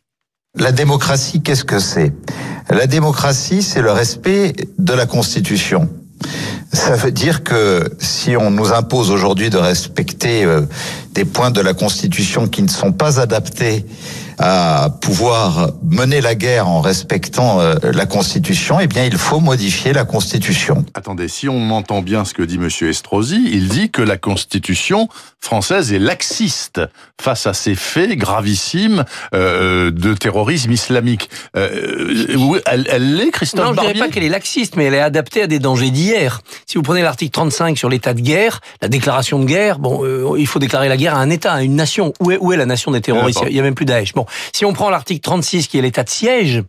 La 0.57 0.71
démocratie, 0.71 1.43
qu'est-ce 1.43 1.65
que 1.65 1.79
c'est? 1.79 2.13
La 2.69 2.87
démocratie, 2.87 3.63
c'est 3.63 3.81
le 3.81 3.91
respect 3.91 4.53
de 4.79 4.93
la 4.93 5.07
Constitution. 5.07 5.89
Ça 6.73 6.97
veut 6.97 7.13
dire 7.13 7.45
que 7.45 7.95
si 7.99 8.37
on 8.37 8.51
nous 8.51 8.73
impose 8.73 9.11
aujourd'hui 9.11 9.51
de 9.51 9.59
respecter 9.59 10.45
euh, 10.45 10.63
des 11.13 11.25
points 11.25 11.51
de 11.51 11.61
la 11.61 11.75
Constitution 11.75 12.49
qui 12.49 12.63
ne 12.63 12.69
sont 12.69 12.93
pas 12.93 13.21
adaptés 13.21 13.87
à 14.39 14.91
pouvoir 15.01 15.71
mener 15.83 16.21
la 16.21 16.35
guerre 16.35 16.69
en 16.69 16.81
respectant 16.81 17.61
euh, 17.61 17.75
la 17.93 18.07
Constitution, 18.07 18.81
eh 18.81 18.87
bien, 18.87 19.05
il 19.05 19.19
faut 19.19 19.41
modifier 19.41 19.93
la 19.93 20.05
Constitution. 20.05 20.85
Attendez, 20.95 21.29
si 21.29 21.49
on 21.49 21.71
entend 21.71 22.03
bien 22.03 22.25
ce 22.25 22.35
que 22.35 22.43
dit 22.43 22.59
Monsieur 22.59 22.89
Estrosi, 22.89 23.49
il 23.53 23.69
dit 23.69 23.91
que 23.91 24.03
la 24.03 24.17
Constitution 24.17 25.09
française 25.41 25.93
est 25.93 25.99
laxiste 25.99 26.81
face 27.21 27.47
à 27.47 27.55
ces 27.55 27.75
faits 27.75 28.17
gravissimes 28.19 29.05
euh, 29.35 29.91
de 29.91 30.15
terrorisme 30.15 30.73
islamique. 30.73 31.31
Euh, 31.57 32.35
oui, 32.37 32.59
elle 32.67 32.87
elle 32.91 33.17
l'est, 33.17 33.31
Christophe 33.31 33.61
Non, 33.61 33.73
je 33.73 33.73
dirais 33.75 33.87
Barbier 33.87 34.03
pas 34.03 34.09
qu'elle 34.09 34.25
est 34.25 34.29
laxiste, 34.29 34.77
mais 34.77 34.85
elle 34.85 34.95
est 34.95 35.01
adaptée 35.01 35.43
à 35.43 35.47
des 35.47 35.59
dangers 35.59 35.91
d'hier. 35.91 36.41
Si 36.67 36.77
vous 36.77 36.83
prenez 36.83 37.03
l'article 37.03 37.33
35 37.33 37.79
sur 37.79 37.89
l'état 37.89 38.15
de 38.15 38.21
guerre, 38.21 38.61
la 38.83 38.89
déclaration 38.89 39.39
de 39.39 39.45
guerre, 39.45 39.79
bon, 39.79 40.05
euh, 40.05 40.37
il 40.39 40.47
faut 40.47 40.59
déclarer 40.59 40.89
la 40.89 40.97
guerre 40.97 41.15
à 41.15 41.19
un 41.19 41.31
État, 41.31 41.53
à 41.53 41.63
une 41.63 41.77
nation. 41.77 42.13
Où 42.21 42.31
est, 42.31 42.39
où 42.41 42.53
est 42.53 42.57
la 42.57 42.67
nation 42.67 42.91
des 42.91 43.01
terroristes? 43.01 43.43
Il 43.49 43.55
y 43.55 43.61
a 43.61 43.63
même 43.63 43.75
plus 43.75 43.87
Daesh. 43.87 44.15
Bon, 44.15 44.24
si 44.53 44.65
on 44.65 44.73
prend 44.73 44.91
l'article 44.91 45.21
36 45.21 45.69
qui 45.69 45.79
est 45.79 45.83
l'état 45.83 46.05
de 46.05 46.09
siège, 46.09 46.63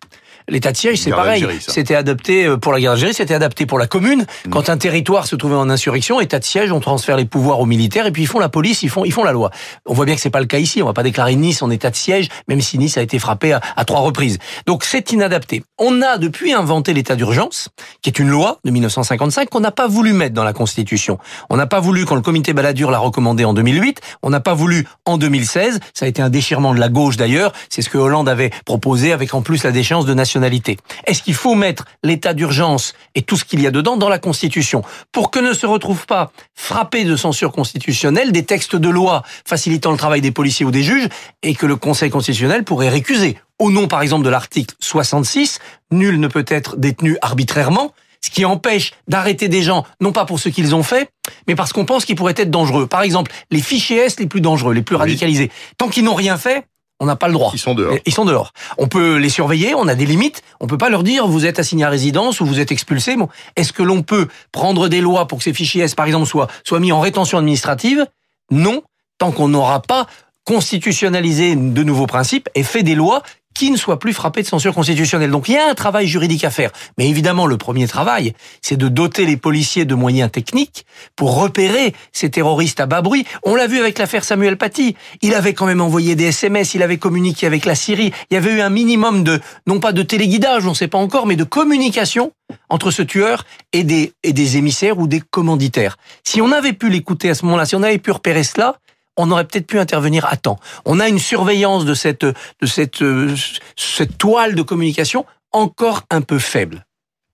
L'état 0.48 0.72
de 0.72 0.78
siège, 0.78 1.00
c'est 1.00 1.10
pareil. 1.10 1.46
C'était 1.60 1.96
adapté 1.96 2.46
euh, 2.46 2.58
pour 2.58 2.72
la 2.72 2.80
guerre 2.80 2.92
d'Algérie, 2.92 3.14
c'était 3.14 3.34
adapté 3.34 3.66
pour 3.66 3.80
la 3.80 3.88
commune. 3.88 4.26
Mm. 4.46 4.50
Quand 4.52 4.70
un 4.70 4.78
territoire 4.78 5.26
se 5.26 5.36
trouvait 5.36 5.56
en 5.56 5.70
insurrection, 5.70 6.20
état 6.22 6.40
de 6.40 6.44
siège, 6.44 6.72
on 6.72 6.80
transfère 6.80 7.18
les 7.18 7.26
pouvoirs 7.26 7.60
aux 7.60 7.66
militaires 7.66 8.06
et 8.06 8.12
puis 8.12 8.24
ils 8.24 8.28
font 8.28 8.40
la 8.40 8.50
police, 8.50 8.84
ils 8.84 8.90
font, 8.90 9.06
ils 9.06 9.12
font 9.12 9.24
la 9.24 9.32
loi. 9.32 9.50
On 9.86 9.94
voit 9.94 10.06
bien 10.06 10.16
que 10.16 10.22
c'est 10.22 10.30
pas 10.30 10.40
le 10.40 10.46
cas 10.46 10.60
ici. 10.60 10.82
On 10.84 10.86
va 10.86 10.94
pas 10.94 11.04
déclarer 11.04 11.36
Nice 11.36 11.62
en 11.62 11.70
état 11.70 11.90
de 11.90 11.96
siège, 11.96 12.30
même 12.48 12.62
si 12.62 12.78
Nice 12.78 12.98
a 12.98 13.02
été 13.02 13.18
frappé 13.18 13.54
à, 13.54 13.62
à 13.76 13.86
trois 13.86 14.02
reprises. 14.02 14.38
Donc 14.68 14.84
c'est 14.84 15.12
inadapté. 15.12 15.64
On 15.80 16.02
a 16.02 16.18
depuis 16.18 16.54
inventé 16.54 16.94
l'état 16.94 17.16
d'urgence, 17.16 17.70
qui 18.02 18.10
est 18.10 18.20
une 18.20 18.30
loi 18.30 18.60
de 18.66 18.72
1955 18.72 19.50
qu'on 19.50 19.60
n'a 19.60 19.72
pas 19.72 19.88
voulu 19.88 20.14
mettre 20.14 20.36
dans 20.36 20.44
la 20.44 20.54
Constitution. 20.54 21.18
On 21.50 21.58
n'a 21.58 21.68
pas 21.68 21.80
voulu 21.80 22.06
quand 22.06 22.16
le 22.16 22.22
comité 22.22 22.54
Balladur 22.54 22.92
l'a 22.92 23.00
recommandé 23.00 23.46
en 23.46 23.54
2008. 23.54 24.00
On 24.22 24.30
n'a 24.30 24.40
pas 24.40 24.54
voulu 24.54 24.88
en 25.06 25.18
2016. 25.18 25.80
Ça 25.94 26.06
a 26.06 26.08
été 26.08 26.22
un 26.22 26.30
déchirement 26.30 26.74
de 26.74 26.80
la 26.80 26.90
gauche 26.90 27.18
d'ailleurs. 27.18 27.52
C'est 27.70 27.82
ce 27.82 27.90
que 27.90 27.98
Hollande 27.98 28.30
avait 28.30 28.52
proposé 28.66 29.12
avec 29.12 29.34
en 29.34 29.42
plus 29.42 29.64
la 29.64 29.72
déchéance 29.72 30.06
de 30.06 30.14
nationalité. 30.36 30.78
Est-ce 31.08 31.24
qu'il 31.24 31.34
faut 31.34 31.56
mettre 31.56 31.86
l'état 32.04 32.34
d'urgence 32.34 32.94
et 33.16 33.22
tout 33.22 33.38
ce 33.38 33.46
qu'il 33.46 33.62
y 33.62 33.68
a 33.68 33.72
dedans 33.72 33.98
dans 33.98 34.10
la 34.10 34.20
Constitution 34.20 34.84
pour 35.12 35.32
que 35.32 35.40
ne 35.40 35.54
se 35.54 35.66
retrouvent 35.66 36.06
pas 36.06 36.32
frappés 36.54 37.06
de 37.06 37.16
censure 37.16 37.52
constitutionnelle 37.52 38.32
des 38.32 38.44
textes 38.44 38.76
de 38.76 38.90
loi 38.90 39.24
facilitant 39.48 39.92
le 39.92 39.98
travail 39.98 40.22
des 40.22 40.32
policiers 40.32 40.66
ou 40.66 40.72
des 40.72 40.84
juges 40.84 41.08
et 41.44 41.56
que 41.56 41.66
le 41.66 41.76
Conseil 41.78 42.10
constitutionnel 42.10 42.64
pourrait 42.64 42.90
récuser 42.90 43.38
au 43.60 43.72
nom 43.72 43.88
par 43.88 44.02
exemple 44.02 44.26
de 44.26 44.30
l'article 44.30 44.76
66, 44.82 45.60
nul 45.92 46.20
ne 46.20 46.28
peut 46.28 46.46
être 46.48 46.76
détenu 46.78 47.18
arbitrairement 47.22 47.94
ce 48.22 48.30
qui 48.32 48.44
empêche 48.44 48.92
d'arrêter 49.08 49.48
des 49.50 49.62
gens, 49.62 49.86
non 50.02 50.12
pas 50.12 50.26
pour 50.26 50.40
ce 50.40 50.50
qu'ils 50.50 50.74
ont 50.74 50.82
fait, 50.82 51.10
mais 51.48 51.54
parce 51.56 51.72
qu'on 51.74 51.86
pense 51.86 52.06
qu'ils 52.06 52.16
pourraient 52.16 52.34
être 52.36 52.50
dangereux. 52.50 52.88
Par 52.88 53.04
exemple, 53.04 53.32
les 53.52 53.62
fichiers 53.62 53.98
S 54.00 54.20
les 54.20 54.26
plus 54.26 54.42
dangereux, 54.42 54.74
les 54.74 54.82
plus 54.82 54.96
Oui. 54.96 55.02
radicalisés. 55.02 55.52
Tant 55.78 55.90
qu'ils 55.90 56.04
n'ont 56.04 56.16
rien 56.16 56.36
fait, 56.36 56.66
on 57.00 57.06
n'a 57.06 57.16
pas 57.16 57.28
le 57.28 57.34
droit. 57.34 57.52
Ils 57.54 57.60
sont 57.60 57.76
dehors. 57.76 57.98
Ils 58.06 58.14
sont 58.14 58.26
dehors. 58.26 58.54
On 58.78 58.88
peut 58.88 59.18
les 59.18 59.30
surveiller, 59.30 59.76
on 59.76 59.88
a 59.88 59.96
des 59.96 60.06
limites. 60.06 60.42
On 60.60 60.68
peut 60.68 60.78
pas 60.78 60.90
leur 60.90 61.04
dire 61.04 61.28
vous 61.28 61.46
êtes 61.46 61.60
assigné 61.60 61.84
à 61.84 61.90
résidence 61.90 62.40
ou 62.40 62.46
vous 62.46 62.60
êtes 62.60 62.72
expulsé. 62.72 63.16
Bon, 63.16 63.28
est-ce 63.56 63.74
que 63.74 63.84
l'on 63.84 64.02
peut 64.02 64.28
prendre 64.52 64.88
des 64.88 65.02
lois 65.02 65.28
pour 65.28 65.40
que 65.40 65.44
ces 65.44 65.54
fichiers 65.54 65.84
S, 65.84 65.96
par 65.96 66.06
exemple, 66.06 66.26
soient 66.26 66.48
soient 66.64 66.80
mis 66.80 66.92
en 66.92 67.02
rétention 67.02 67.38
administrative? 67.38 68.06
Non, 68.52 68.84
tant 69.18 69.32
qu'on 69.32 69.50
n'aura 69.50 69.82
pas 69.82 70.08
constitutionnalisé 70.46 71.56
de 71.56 71.84
nouveaux 71.84 72.08
principes 72.08 72.50
et 72.56 72.64
fait 72.64 72.84
des 72.84 72.96
lois 72.96 73.24
qui 73.56 73.72
ne 73.72 73.78
soient 73.78 73.98
plus 73.98 74.14
frappées 74.14 74.44
de 74.44 74.48
censure 74.48 74.76
constitutionnelle. 74.76 75.32
Donc 75.32 75.50
il 75.50 75.54
y 75.54 75.58
a 75.58 75.68
un 75.68 75.74
travail 75.74 76.06
juridique 76.06 76.44
à 76.44 76.52
faire. 76.52 76.70
Mais 77.00 77.10
évidemment, 77.10 77.48
le 77.48 77.58
premier 77.58 77.88
travail, 77.88 78.34
c'est 78.62 78.78
de 78.78 78.88
doter 78.88 79.26
les 79.26 79.38
policiers 79.38 79.86
de 79.86 79.96
moyens 79.96 80.30
techniques 80.30 80.86
pour 81.16 81.36
repérer 81.36 81.96
ces 82.12 82.30
terroristes 82.30 82.80
à 82.80 82.86
bas 82.86 83.02
bruit. 83.02 83.26
On 83.44 83.56
l'a 83.56 83.66
vu 83.66 83.80
avec 83.80 83.98
l'affaire 83.98 84.24
Samuel 84.24 84.58
Paty. 84.58 84.96
Il 85.22 85.34
avait 85.34 85.54
quand 85.54 85.66
même 85.66 85.82
envoyé 85.82 86.16
des 86.16 86.26
SMS, 86.26 86.76
il 86.76 86.84
avait 86.84 86.98
communiqué 86.98 87.48
avec 87.48 87.66
la 87.66 87.74
Syrie. 87.74 88.12
Il 88.30 88.34
y 88.36 88.38
avait 88.38 88.52
eu 88.52 88.62
un 88.62 88.70
minimum 88.70 89.24
de, 89.24 89.40
non 89.66 89.80
pas 89.80 89.94
de 89.94 90.04
téléguidage, 90.04 90.66
on 90.66 90.72
ne 90.72 90.76
sait 90.76 90.90
pas 90.90 90.98
encore, 90.98 91.26
mais 91.26 91.38
de 91.38 91.46
communication 91.46 92.34
entre 92.70 92.92
ce 92.92 93.02
tueur 93.02 93.46
et 93.74 93.84
des, 93.84 94.14
et 94.24 94.34
des 94.34 94.58
émissaires 94.58 95.00
ou 95.00 95.08
des 95.08 95.22
commanditaires. 95.22 95.98
Si 96.24 96.42
on 96.42 96.52
avait 96.52 96.74
pu 96.74 96.90
l'écouter 96.90 97.30
à 97.30 97.36
ce 97.36 97.46
moment-là, 97.46 97.66
si 97.66 97.76
on 97.76 97.84
avait 97.84 97.98
pu 97.98 98.12
repérer 98.12 98.44
cela, 98.44 98.76
on 99.18 99.32
aurait 99.32 99.46
peut-être 99.46 99.68
pu 99.68 99.80
intervenir 99.80 100.26
à 100.26 100.38
temps. 100.38 100.60
On 100.86 101.00
a 101.00 101.08
une 101.08 101.20
surveillance 101.20 101.86
de 101.86 101.94
cette, 101.94 102.26
de 102.26 102.66
cette, 102.66 103.02
euh, 103.02 103.36
cette 103.76 104.18
toile 104.18 104.56
de 104.56 104.62
communication 104.62 105.26
encore 105.52 106.04
un 106.10 106.22
peu 106.22 106.40
faible. 106.40 106.86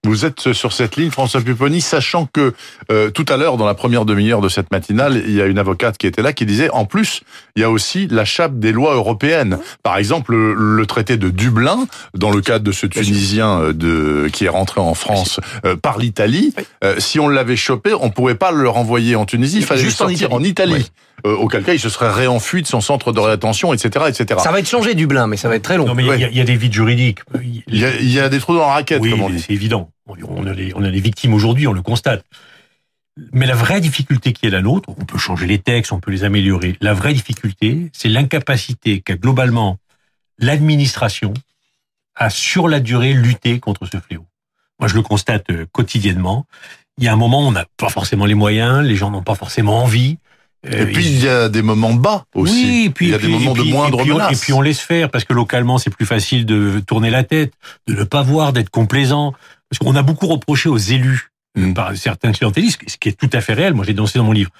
Vous 0.03 0.25
êtes 0.25 0.51
sur 0.53 0.73
cette 0.73 0.95
ligne, 0.95 1.11
François 1.11 1.41
Pupponi, 1.41 1.79
sachant 1.79 2.25
que 2.25 2.55
euh, 2.91 3.11
tout 3.11 3.25
à 3.29 3.37
l'heure, 3.37 3.57
dans 3.57 3.67
la 3.67 3.75
première 3.75 4.03
demi-heure 4.03 4.41
de 4.41 4.49
cette 4.49 4.71
matinale, 4.71 5.21
il 5.27 5.35
y 5.35 5.41
a 5.43 5.45
une 5.45 5.59
avocate 5.59 5.95
qui 5.99 6.07
était 6.07 6.23
là 6.23 6.33
qui 6.33 6.47
disait, 6.47 6.71
en 6.71 6.85
plus, 6.85 7.21
il 7.55 7.61
y 7.61 7.63
a 7.63 7.69
aussi 7.69 8.07
la 8.09 8.25
chape 8.25 8.57
des 8.57 8.71
lois 8.71 8.95
européennes. 8.95 9.59
Par 9.83 9.97
exemple, 9.97 10.31
le, 10.33 10.55
le 10.55 10.85
traité 10.87 11.17
de 11.17 11.29
Dublin, 11.29 11.85
dans 12.15 12.31
le 12.31 12.41
cadre 12.41 12.65
de 12.65 12.71
ce 12.71 12.87
Tunisien 12.87 13.59
euh, 13.61 13.73
de, 13.73 14.27
qui 14.33 14.45
est 14.45 14.49
rentré 14.49 14.81
en 14.81 14.95
France 14.95 15.39
euh, 15.65 15.75
par 15.75 15.99
l'Italie, 15.99 16.51
Oui. 16.57 16.63
euh, 16.83 16.95
si 16.97 17.19
on 17.19 17.27
l'avait 17.27 17.55
chopé, 17.55 17.93
on 17.93 18.09
pourrait 18.09 18.33
pas 18.33 18.51
le 18.51 18.67
renvoyer 18.67 19.15
en 19.15 19.25
Tunisie, 19.27 19.57
il 19.57 19.65
fallait 19.65 19.81
Juste 19.81 19.99
le 19.99 20.05
en 20.05 20.09
sortir 20.09 20.33
en 20.33 20.41
Italie. 20.43 20.71
Italie. 20.71 20.91
Euh, 21.27 21.35
auquel 21.35 21.61
cas, 21.61 21.73
il 21.75 21.79
se 21.79 21.89
serait 21.89 22.11
réenfui 22.11 22.63
de 22.63 22.67
son 22.67 22.81
centre 22.81 23.11
de 23.11 23.19
rétention, 23.19 23.71
etc., 23.71 24.05
etc. 24.07 24.39
Ça 24.43 24.51
va 24.51 24.57
être 24.59 24.67
changé 24.67 24.95
Dublin, 24.95 25.27
mais 25.27 25.37
ça 25.37 25.47
va 25.47 25.55
être 25.57 25.61
très 25.61 25.77
long. 25.77 25.85
Non, 25.85 25.93
mais 25.93 26.01
il 26.01 26.07
y 26.07 26.09
a- 26.09 26.13
Ouais. 26.13 26.17
il 26.17 26.21
y, 26.21 26.25
a- 26.25 26.29
il 26.31 26.37
y 26.37 26.41
a 26.41 26.43
des 26.45 26.55
vides 26.55 26.73
juridiques. 26.73 27.19
Il 27.67 27.77
y 27.77 27.85
a, 27.85 27.95
il 27.99 28.11
y 28.11 28.19
a 28.19 28.27
des 28.27 28.39
trous 28.39 28.55
dans 28.55 28.61
la 28.65 28.73
raquette, 28.73 28.99
oui, 29.03 29.11
comme 29.11 29.21
on 29.21 29.29
mais 29.29 29.35
dit. 29.35 29.43
c'est 29.47 29.53
évident. 29.53 29.90
On 30.27 30.45
a, 30.45 30.53
les, 30.53 30.73
on 30.75 30.83
a 30.83 30.89
les 30.89 30.99
victimes 30.99 31.33
aujourd'hui, 31.33 31.67
on 31.67 31.73
le 31.73 31.81
constate. 31.81 32.23
Mais 33.33 33.45
la 33.45 33.55
vraie 33.55 33.81
difficulté 33.81 34.31
qui 34.33 34.45
est 34.45 34.49
la 34.49 34.61
nôtre, 34.61 34.89
on 34.89 35.05
peut 35.05 35.17
changer 35.17 35.45
les 35.45 35.59
textes, 35.59 35.91
on 35.91 35.99
peut 35.99 36.11
les 36.11 36.23
améliorer. 36.23 36.77
La 36.81 36.93
vraie 36.93 37.13
difficulté, 37.13 37.89
c'est 37.93 38.07
l'incapacité 38.09 39.01
qu'a 39.01 39.15
globalement 39.17 39.77
l'administration 40.39 41.33
à, 42.15 42.29
sur 42.29 42.67
la 42.67 42.79
durée, 42.79 43.13
lutter 43.13 43.59
contre 43.59 43.85
ce 43.85 43.97
fléau. 43.99 44.25
Moi, 44.79 44.87
je 44.87 44.95
le 44.95 45.01
constate 45.01 45.49
euh, 45.51 45.65
quotidiennement. 45.71 46.45
Il 46.97 47.03
y 47.03 47.07
a 47.07 47.13
un 47.13 47.17
moment, 47.17 47.47
on 47.47 47.51
n'a 47.51 47.65
pas 47.77 47.89
forcément 47.89 48.25
les 48.25 48.33
moyens, 48.33 48.83
les 48.85 48.95
gens 48.95 49.11
n'ont 49.11 49.21
pas 49.23 49.35
forcément 49.35 49.83
envie. 49.83 50.17
Et 50.63 50.85
puis 50.85 51.03
il 51.03 51.23
y 51.23 51.27
a 51.27 51.49
des 51.49 51.63
moments 51.63 51.93
bas 51.93 52.25
aussi. 52.35 52.53
Oui, 52.53 52.83
et 52.85 52.89
puis, 52.91 53.07
il 53.07 53.11
y 53.11 53.15
a 53.15 53.17
des 53.17 53.23
puis- 53.23 53.33
moments 53.33 53.53
puis- 53.53 53.65
de 53.65 53.71
moindre 53.71 53.99
et 53.99 54.03
puis, 54.03 54.11
menace. 54.11 54.37
et 54.37 54.39
puis 54.39 54.53
on 54.53 54.61
laisse 54.61 54.79
faire 54.79 55.09
parce 55.09 55.23
que 55.23 55.33
localement 55.33 55.79
c'est 55.79 55.89
plus 55.89 56.05
facile 56.05 56.45
de 56.45 56.79
tourner 56.85 57.09
la 57.09 57.23
tête, 57.23 57.51
de 57.87 57.95
ne 57.95 58.03
pas 58.03 58.21
voir, 58.21 58.53
d'être 58.53 58.69
complaisant. 58.69 59.33
Parce 59.71 59.79
qu'on 59.79 59.95
a 59.95 60.03
beaucoup 60.03 60.27
reproché 60.27 60.69
aux 60.69 60.77
élus 60.77 61.31
Mm. 61.55 61.73
par 61.73 61.95
certains 61.97 62.31
clientélistes, 62.31 62.79
ce 62.87 62.97
qui 62.97 63.09
est 63.09 63.13
tout 63.13 63.29
à 63.33 63.41
fait 63.41 63.53
réel. 63.53 63.73
Moi 63.73 63.85
j'ai 63.85 63.93
dénoncé 63.93 64.17
dans 64.17 64.25
mon 64.25 64.31
livre. 64.31 64.51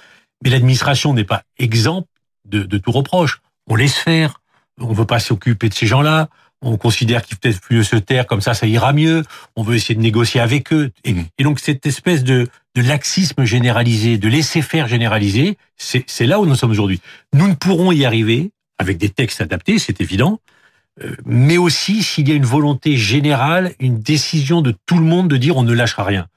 Mais 0.44 0.50
l'administration 0.50 1.14
n'est 1.14 1.24
pas 1.24 1.44
exempte 1.58 2.08
de, 2.46 2.64
de 2.64 2.78
tout 2.78 2.92
reproche. 2.92 3.42
On 3.68 3.76
laisse 3.76 3.96
faire. 3.96 4.42
On 4.80 4.94
veut 4.94 5.06
pas 5.06 5.20
s'occuper 5.20 5.70
de 5.70 5.74
ces 5.74 5.88
gens-là. 5.88 6.30
On 6.64 6.78
considère 6.78 7.24
qu'il 7.24 7.38
peut-être 7.38 7.60
mieux 7.72 7.84
se 7.84 7.96
taire, 7.96 8.28
comme 8.28 8.42
ça, 8.42 8.54
ça 8.54 8.68
ira 8.68 8.94
mieux. 8.94 9.24
On 9.56 9.64
veut 9.64 9.76
essayer 9.76 9.96
de 9.96 10.02
négocier 10.02 10.40
avec 10.42 10.74
eux. 10.74 10.92
Et, 11.04 11.16
et 11.38 11.44
donc, 11.44 11.60
cette 11.60 11.86
espèce 11.86 12.24
de, 12.24 12.50
de 12.76 12.82
laxisme 12.82 13.46
généralisé, 13.46 14.18
de 14.18 14.28
laisser-faire 14.28 14.88
généralisé, 14.88 15.58
c'est 15.78 16.26
là 16.28 16.40
où 16.40 16.46
nous 16.46 16.56
sommes 16.56 16.72
aujourd'hui. 16.72 17.02
Nous 17.34 17.48
ne 17.48 17.56
pourrons 17.56 17.92
y 17.92 18.06
arriver 18.06 18.52
avec 18.78 18.98
des 18.98 19.10
textes 19.10 19.42
adaptés, 19.42 19.80
c'est 19.80 20.02
évident, 20.02 20.40
euh, 20.40 20.61
mais 21.26 21.58
aussi 21.58 22.04
s'il 22.04 22.30
y 22.30 22.32
a 22.32 22.36
une 22.36 22.46
volonté 22.46 22.98
générale, 22.98 23.74
une 23.80 24.00
décision 24.00 24.62
de 24.62 24.76
tout 24.86 24.98
le 24.98 25.06
monde 25.06 25.28
de 25.28 25.38
dire 25.38 25.58
on 25.58 25.64
ne 25.64 25.74
lâchera 25.74 26.04
rien. 26.04 26.28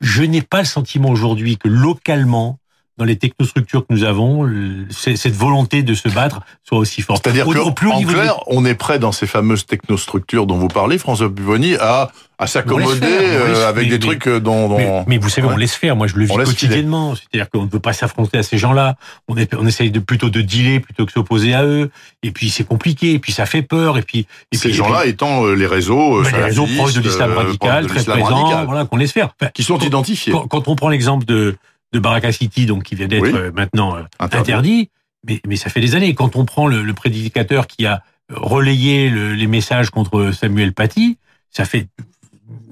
Je 0.00 0.22
n'ai 0.22 0.42
pas 0.42 0.60
le 0.60 0.64
sentiment 0.64 1.10
aujourd'hui 1.10 1.58
que 1.58 1.68
localement, 1.68 2.58
dans 3.00 3.06
les 3.06 3.16
technostructures 3.16 3.80
que 3.86 3.94
nous 3.94 4.04
avons, 4.04 4.46
cette 4.90 5.34
volonté 5.34 5.82
de 5.82 5.94
se 5.94 6.08
battre 6.10 6.40
soit 6.68 6.76
aussi 6.78 7.00
forte. 7.00 7.22
C'est-à-dire 7.24 7.48
Au- 7.48 7.52
que, 7.52 7.58
au 7.58 7.72
plus 7.72 7.88
haut 7.88 7.92
en 7.92 7.98
niveau 7.98 8.10
de- 8.12 8.16
clair, 8.16 8.38
on 8.46 8.64
est 8.66 8.74
prêt 8.74 8.98
dans 8.98 9.10
ces 9.10 9.26
fameuses 9.26 9.64
technostructures 9.64 10.46
dont 10.46 10.58
vous 10.58 10.68
parlez, 10.68 10.98
François 10.98 11.34
Pupponi, 11.34 11.76
à, 11.76 12.10
à 12.38 12.46
s'accommoder 12.46 13.06
euh, 13.06 13.66
avec 13.68 13.84
mais- 13.84 13.98
des 13.98 14.06
mais- 14.06 14.06
trucs 14.16 14.28
euh, 14.28 14.38
dont... 14.38 14.68
dont- 14.68 14.76
Mais, 14.76 15.04
mais 15.06 15.18
vous 15.18 15.30
savez, 15.30 15.46
Ouais. 15.48 15.54
on 15.54 15.56
laisse 15.56 15.74
faire. 15.74 15.96
Moi, 15.96 16.08
je 16.08 16.16
le 16.16 16.26
vis 16.26 16.34
quotidiennement. 16.34 17.14
C'est-à-dire 17.14 17.48
qu'on 17.48 17.62
ne 17.62 17.68
peut 17.68 17.80
pas 17.80 17.94
s'affronter 17.94 18.36
à 18.36 18.42
ces 18.42 18.58
gens-là. 18.58 18.96
On, 19.28 19.36
est, 19.38 19.54
on 19.54 19.66
essaye 19.66 19.90
de 19.90 19.98
plutôt 19.98 20.28
de 20.28 20.42
dealer 20.42 20.80
plutôt 20.80 21.06
que 21.06 21.12
s'opposer 21.12 21.54
à 21.54 21.64
eux. 21.64 21.90
Et 22.22 22.30
puis 22.32 22.50
c'est 22.50 22.64
compliqué. 22.64 23.14
Et 23.14 23.18
puis 23.18 23.32
ça 23.32 23.46
fait 23.46 23.62
peur. 23.62 23.96
Et 23.96 24.02
puis 24.02 24.26
et 24.52 24.56
Ces 24.58 24.72
gens-là 24.74 25.06
étant 25.06 25.46
euh, 25.46 25.54
les 25.54 25.66
réseaux, 25.66 26.22
bah, 26.22 26.28
les 26.36 26.44
réseaux 26.44 26.66
proches 26.76 26.92
de 26.92 27.00
l'islam 27.00 27.32
radical, 27.32 27.86
très 27.86 28.04
présents, 28.04 28.64
voilà, 28.66 28.84
qu'on 28.84 28.98
laisse 28.98 29.12
faire. 29.12 29.30
Enfin, 29.40 29.50
qui 29.54 29.62
sont 29.62 29.78
quand- 29.78 29.86
identifiés. 29.86 30.32
Quand, 30.34 30.46
quand 30.46 30.68
on 30.68 30.76
prend 30.76 30.90
l'exemple 30.90 31.24
de 31.24 31.56
de 31.92 31.98
Baraka 31.98 32.32
City, 32.32 32.66
donc 32.66 32.84
qui 32.84 32.94
vient 32.94 33.08
d'être 33.08 33.22
Oui. 33.22 33.32
euh, 33.34 33.50
maintenant 33.54 33.96
euh, 33.96 34.02
Interdit. 34.18 34.50
interdit, 34.52 34.90
mais 35.26 35.40
mais 35.46 35.56
ça 35.56 35.70
fait 35.70 35.80
des 35.80 35.94
années. 35.94 36.14
Quand 36.14 36.36
on 36.36 36.44
prend 36.44 36.66
le, 36.66 36.82
le 36.82 36.94
prédicateur 36.94 37.66
qui 37.66 37.86
a 37.86 38.02
relayé 38.32 39.10
le- 39.10 39.34
les 39.34 39.46
messages 39.48 39.90
contre 39.90 40.30
Samuel 40.32 40.72
Paty, 40.72 41.18
ça 41.50 41.64
fait 41.64 41.88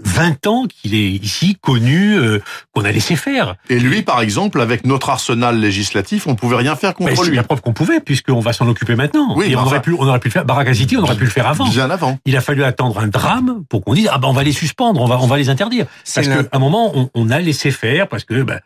20 0.04 0.46
ans 0.46 0.66
qu'il 0.66 0.94
est 0.94 1.10
ici 1.10 1.56
connu, 1.60 2.16
euh, 2.16 2.38
qu'on 2.72 2.84
a 2.84 2.92
laissé 2.92 3.16
faire. 3.16 3.56
Et 3.68 3.78
lui, 3.80 4.02
par 4.02 4.20
exemple, 4.20 4.60
avec 4.60 4.86
notre 4.86 5.10
arsenal 5.10 5.58
législatif, 5.60 6.26
on 6.28 6.36
pouvait 6.36 6.56
rien 6.56 6.76
faire 6.76 6.94
contre 6.94 7.16
c'est 7.16 7.30
lui. 7.30 7.36
la 7.36 7.42
preuve 7.42 7.60
qu'on 7.60 7.72
pouvait, 7.72 8.00
puisqu'on 8.00 8.38
va 8.40 8.52
s'en 8.52 8.68
occuper 8.68 8.94
maintenant. 8.94 9.34
Oui, 9.36 9.46
Et 9.46 9.48
mais 9.50 9.56
on 9.56 9.60
enfin- 9.60 9.66
aurait 9.70 9.82
pu, 9.82 9.92
on 9.98 10.06
aurait 10.06 10.20
pu 10.20 10.28
le 10.28 10.32
faire. 10.32 10.44
Baraka 10.44 10.72
City, 10.74 10.96
on 10.96 11.02
aurait 11.02 11.16
pu 11.16 11.24
le 11.24 11.30
faire 11.30 11.46
avant. 11.48 11.68
Bien 11.68 11.90
avant. 11.90 12.18
Il 12.24 12.36
a 12.36 12.40
fallu 12.40 12.62
attendre 12.64 12.98
un 13.00 13.08
drame 13.08 13.64
pour 13.68 13.84
qu'on 13.84 13.94
dise 13.94 14.08
ah 14.12 14.18
ben 14.18 14.28
on 14.28 14.32
va 14.32 14.44
les 14.44 14.52
suspendre, 14.52 15.00
on 15.00 15.06
va 15.06 15.18
on 15.20 15.26
va 15.26 15.36
les 15.36 15.48
interdire. 15.50 15.86
C'est 16.04 16.24
Parce 16.28 16.42
qu'à 16.44 16.48
un 16.56 16.58
moment 16.60 16.92
on, 16.96 17.10
on 17.14 17.30
a 17.30 17.40
laissé 17.40 17.70
faire 17.72 18.06
parce 18.08 18.22
que 18.24 18.42
ben, 18.42 18.60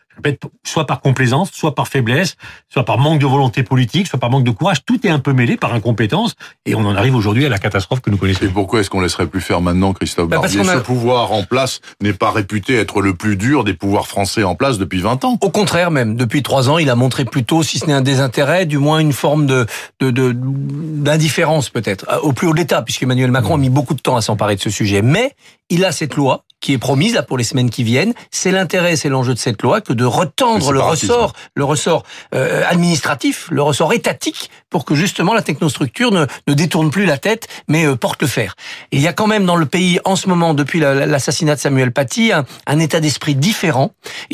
soit 0.65 0.87
par 0.87 1.01
complaisance, 1.01 1.51
soit 1.53 1.75
par 1.75 1.89
faiblesse, 1.89 2.37
soit 2.69 2.85
par 2.85 2.99
manque 2.99 3.19
de 3.21 3.27
volonté 3.27 3.63
politique, 3.63 4.07
soit 4.07 4.19
par 4.19 4.31
manque 4.31 4.45
de 4.45 4.51
courage. 4.51 4.85
Tout 4.85 5.07
est 5.07 5.11
un 5.11 5.19
peu 5.19 5.33
mêlé 5.33 5.57
par 5.57 5.73
incompétence 5.75 6.35
et 6.67 6.75
on 6.75 6.81
en 6.85 6.95
arrive 6.95 7.15
aujourd'hui 7.17 7.45
à 7.47 7.49
la 7.49 7.59
catastrophe 7.59 8.01
que 8.01 8.11
nous 8.11 8.17
Et 8.17 8.21
connaissons. 8.21 8.47
pourquoi 8.53 8.81
est-ce 8.81 8.91
qu'on 8.91 9.01
laisserait 9.01 9.27
plus 9.27 9.41
faire 9.41 9.61
maintenant, 9.61 9.93
Christophe 9.93 10.29
Bah, 10.29 10.39
parce 10.41 10.55
Barbier 10.55 10.71
a- 10.73 10.77
Ce 10.79 10.81
pouvoir 10.83 11.33
en 11.33 11.43
place 11.45 11.81
n'est 12.03 12.13
pas 12.13 12.31
réputé 12.31 12.77
être 12.77 13.01
le 13.01 13.15
plus 13.15 13.37
dur 13.37 13.65
des 13.65 13.75
pouvoirs 13.75 14.07
français 14.07 14.43
en 14.45 14.55
place 14.55 14.79
depuis 14.79 15.01
20 15.01 15.25
ans. 15.25 15.39
Au 15.41 15.51
contraire 15.51 15.91
même, 15.91 16.17
depuis 16.17 16.43
trois 16.43 16.69
ans, 16.69 16.79
il 16.79 16.91
a 16.91 16.95
montré 16.95 17.25
plutôt, 17.25 17.63
si 17.63 17.79
ce 17.79 17.87
n'est 17.87 17.93
un 17.93 18.01
désintérêt, 18.03 18.67
du 18.67 18.79
moins 18.79 18.99
une 18.99 19.13
forme 19.13 19.47
de 19.47 19.67
de- 20.01 20.11
de- 20.11 20.35
d'indifférence 20.37 21.71
peut-être 21.71 22.07
euh, 22.11 22.19
au 22.21 22.33
plus 22.33 22.47
haut 22.47 22.53
de 22.53 22.59
l'État, 22.59 22.83
puisque 22.83 23.03
Emmanuel 23.03 23.31
Macron 23.31 23.55
a 23.55 23.59
mis 23.59 23.71
beaucoup 23.71 23.95
de 23.95 24.01
temps 24.01 24.17
à 24.17 24.21
s'emparer 24.23 24.57
de 24.57 24.61
ce 24.61 24.71
sujet. 24.71 25.03
Mais 25.03 25.33
il 25.71 25.85
a 25.85 25.93
cette 25.93 26.15
loi 26.17 26.45
qui 26.63 26.73
est 26.73 26.79
promise 26.79 27.13
là 27.15 27.23
pour 27.23 27.37
les 27.37 27.45
semaines 27.45 27.69
qui 27.69 27.85
viennent. 27.85 28.15
C'est 28.31 28.53
l'intérêt, 28.53 28.97
c'est 28.97 29.11
l'enjeu 29.11 29.35
de 29.35 29.39
cette 29.39 29.61
loi 29.61 29.83
que 29.83 29.93
de 29.93 30.05
retendre 30.07 30.73
le 30.73 30.81
ressort, 30.81 31.33
le 31.55 31.65
ressort 31.65 32.05
euh, 32.35 32.63
administratif, 32.67 33.49
le 33.51 33.61
ressort 33.63 33.93
étatique, 33.93 34.49
pour 34.71 34.87
que 34.87 34.95
justement 34.95 35.35
la 35.35 35.43
technostructure 35.43 36.13
ne, 36.13 36.25
ne 36.47 36.55
détourne 36.55 36.91
plus 36.91 37.05
la 37.05 37.19
tête, 37.19 37.49
mais 37.69 37.85
euh, 37.85 37.97
porte 37.97 38.23
le 38.23 38.29
fer. 38.29 38.55
Et 38.93 38.97
il 38.97 39.03
y 39.03 39.09
a 39.09 39.13
quand 39.13 39.27
même 39.27 39.45
dans 39.45 39.57
le 39.57 39.67
pays 39.67 39.99
en 40.05 40.17
ce 40.17 40.29
moment, 40.29 40.55
depuis 40.55 40.79
la- 40.81 41.05
l'assassinat 41.07 41.57
de 41.57 41.61
Samuel 41.61 41.93
Paty, 41.93 42.33
un, 42.33 42.45
un 42.67 42.79
état 42.79 43.01
d'esprit 43.01 43.35
différent, 43.35 43.91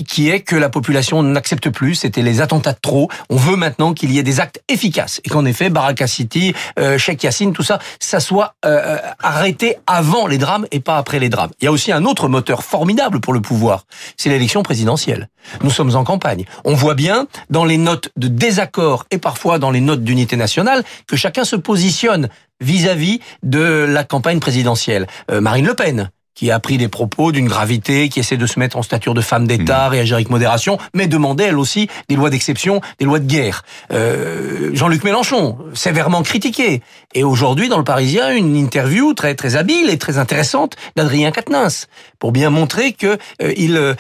qui 0.07 0.29
est 0.29 0.41
que 0.41 0.55
la 0.55 0.69
population 0.69 1.23
n'accepte 1.23 1.71
plus. 1.71 1.95
C'était 1.95 2.23
les 2.23 2.41
attentats 2.43 2.73
de 2.75 2.79
trop. 2.81 3.09
On 3.31 3.37
veut 3.37 3.57
maintenant 3.57 3.95
qu'il 3.95 4.13
y 4.13 4.19
ait 4.19 4.23
des 4.23 4.39
actes 4.39 4.61
efficaces 4.69 5.21
et 5.25 5.31
qu'en 5.31 5.47
effet, 5.47 5.71
Baraka 5.71 6.07
City, 6.07 6.55
euh, 6.79 6.99
Sheikh 6.99 7.23
Yassine, 7.25 7.53
tout 7.55 7.63
ça, 7.63 7.79
ça 8.01 8.21
soit 8.21 8.55
euh, 8.67 8.99
arrêté 9.23 9.77
avant 9.87 10.27
les 10.27 10.37
drames 10.39 10.67
et 10.73 10.81
pas 10.81 10.99
après 10.99 11.19
les 11.19 11.31
drames. 11.31 11.51
Il 11.61 11.65
y 11.65 11.69
a 11.69 11.73
aussi 11.73 11.91
un 11.91 12.05
autre 12.05 12.18
moteur 12.27 12.65
formidable 12.65 13.21
pour 13.21 13.33
le 13.33 13.41
pouvoir, 13.41 13.85
c'est 14.17 14.31
l'élection 14.31 14.65
présidentielle. 14.65 15.29
Nous 15.63 15.71
sommes 15.71 15.95
en 15.95 16.03
campagne. 16.03 16.45
On 16.65 16.75
voit 16.75 16.95
bien 16.95 17.29
dans 17.51 17.65
les 17.65 17.79
notes 17.79 18.11
de 18.17 18.27
désaccord 18.27 19.05
et 19.13 19.19
parfois 19.19 19.61
dans 19.61 19.71
les 19.71 19.81
notes 19.81 20.03
d'unité 20.03 20.37
nationale 20.37 20.83
que 21.07 21.15
chacun 21.15 21.45
se 21.45 21.55
positionne 21.55 22.29
vis-à-vis 22.61 23.21
de 23.43 23.87
la 23.89 24.03
campagne 24.03 24.41
présidentielle. 24.41 25.07
Euh, 25.31 25.41
Marine 25.41 25.67
Le 25.67 25.75
Pen 25.75 26.11
qui 26.39 26.53
a 26.53 26.61
pris 26.61 26.79
des 26.79 26.87
propos 26.87 27.33
d'une 27.33 27.49
gravité, 27.49 28.09
qui 28.09 28.21
essaie 28.21 28.37
de 28.37 28.47
se 28.47 28.61
mettre 28.61 28.77
en 28.77 28.83
stature 28.83 29.13
de 29.13 29.21
femme 29.21 29.49
d'État, 29.49 29.89
réagir 29.89 30.15
avec 30.15 30.31
modération, 30.31 30.79
mais 30.95 31.09
demandait 31.09 31.47
elle 31.47 31.59
aussi 31.59 31.89
des 32.09 32.15
lois 32.15 32.31
d'exception, 32.31 32.81
des 33.01 33.07
lois 33.07 33.19
de 33.19 33.27
guerre. 33.27 33.65
Euh, 33.93 34.71
Jean-Luc 34.73 35.03
Mélenchon, 35.03 35.59
sévèrement 35.75 36.23
critiqué. 36.23 36.81
Et 37.13 37.25
aujourd'hui, 37.25 37.69
dans 37.69 37.77
le 37.77 37.83
Parisien, 37.83 38.31
une 38.31 38.55
interview 38.55 39.15
très 39.15 39.35
très 39.35 39.57
habile 39.57 39.91
et 39.91 39.99
très 39.99 40.17
intéressante 40.17 40.77
d'Adrien 40.95 41.33
Quatennens, 41.33 41.89
pour 42.21 42.31
bien 42.31 42.51
montrer 42.51 42.93
que 42.93 43.19
euh, 43.43 43.53
il, 43.57 43.77
euh, 43.77 43.95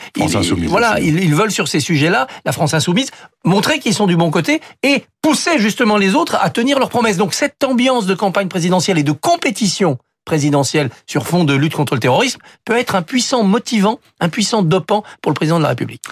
voilà, 0.68 1.00
ils, 1.00 1.18
ils 1.18 1.34
veulent 1.34 1.50
sur 1.50 1.66
ces 1.66 1.80
sujets-là, 1.80 2.28
la 2.44 2.52
France 2.52 2.72
insoumise, 2.72 3.10
montrer 3.44 3.80
qu'ils 3.80 3.94
sont 3.94 4.06
du 4.06 4.16
bon 4.16 4.30
côté 4.30 4.60
et 4.84 5.02
pousser 5.22 5.58
justement 5.58 5.96
les 5.96 6.14
autres 6.14 6.36
à 6.40 6.50
tenir 6.50 6.78
leurs 6.78 6.90
promesses. 6.90 7.16
Donc 7.16 7.34
cette 7.34 7.64
ambiance 7.64 8.06
de 8.06 8.14
campagne 8.14 8.46
présidentielle 8.46 8.98
et 8.98 9.02
de 9.02 9.10
compétition 9.10 9.98
présidentielle 10.28 10.90
sur 11.06 11.26
fond 11.26 11.44
de 11.44 11.54
lutte 11.54 11.74
contre 11.74 11.94
le 11.94 12.00
terrorisme 12.00 12.38
peut 12.66 12.76
être 12.76 12.94
un 12.94 13.02
puissant 13.02 13.42
motivant, 13.42 13.98
un 14.20 14.28
puissant 14.28 14.62
dopant 14.62 15.02
pour 15.22 15.32
le 15.32 15.34
président 15.34 15.56
de 15.56 15.62
la 15.62 15.70
République. 15.70 16.04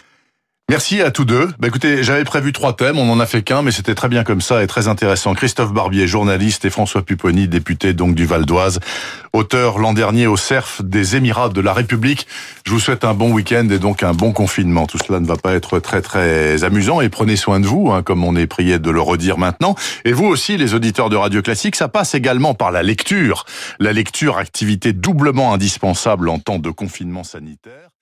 Merci 0.68 1.00
à 1.00 1.12
tous 1.12 1.25
deux. 1.25 1.49
Bah, 1.61 1.68
écoutez, 1.68 2.02
j'avais 2.02 2.25
prévu 2.25 2.52
trois 2.52 2.73
thèmes, 2.73 2.99
on 2.99 3.08
en 3.08 3.20
a 3.20 3.26
fait 3.26 3.42
qu'un, 3.42 3.62
mais 3.62 3.70
c'était 3.70 3.94
très 3.94 4.08
bien 4.08 4.25
comme 4.25 4.40
ça 4.40 4.64
et 4.64 4.66
très 4.66 4.88
intéressant. 4.88 5.32
Christophe 5.32 5.73
Barbier, 5.73 6.08
journaliste, 6.08 6.64
et 6.64 6.70
François 6.70 7.02
Pupponi, 7.02 7.46
député 7.46 7.92
donc 7.92 8.16
du 8.16 8.26
Val 8.26 8.44
d'Oise, 8.44 8.80
auteur 9.32 9.78
l'an 9.78 9.92
dernier 9.92 10.26
au 10.26 10.37
CERF 10.37 10.82
des 10.82 11.14
Émirats 11.14 11.50
de 11.50 11.61
la 11.61 11.73
République. 11.73 12.26
Je 12.66 12.73
vous 12.73 12.80
souhaite 12.80 13.04
un 13.04 13.14
bon 13.14 13.30
week-end 13.30 13.68
et 13.70 13.78
donc 13.78 14.02
un 14.02 14.12
bon 14.12 14.32
confinement. 14.32 14.88
Tout 14.88 14.99
cela 14.99 15.20
ne 15.20 15.26
va 15.26 15.37
pas 15.37 15.52
être 15.52 15.78
très 15.78 16.02
très 16.02 16.64
amusant 16.64 17.00
et 17.00 17.11
prenez 17.11 17.37
soin 17.37 17.61
de 17.61 17.66
vous, 17.68 17.92
hein, 17.92 18.02
comme 18.02 18.25
on 18.25 18.35
est 18.35 18.49
prié 18.49 18.80
de 18.80 18.90
le 18.90 19.00
redire 19.00 19.38
maintenant. 19.38 19.76
Et 20.04 20.12
vous 20.12 20.26
aussi, 20.26 20.56
les 20.56 20.75
auditeurs 20.75 21.11
de 21.11 21.16
Radio 21.16 21.42
Classique, 21.42 21.76
ça 21.76 21.87
passe 21.87 22.16
également 22.16 22.54
par 22.54 22.73
la 22.73 22.82
lecture. 22.82 23.44
La 23.78 23.92
lecture, 23.92 24.37
activité 24.37 24.92
doublement 24.92 25.54
indispensable 25.54 26.28
en 26.28 26.40
temps 26.40 26.58
de 26.58 26.70
confinement 26.70 27.23
sanitaire. 27.23 27.96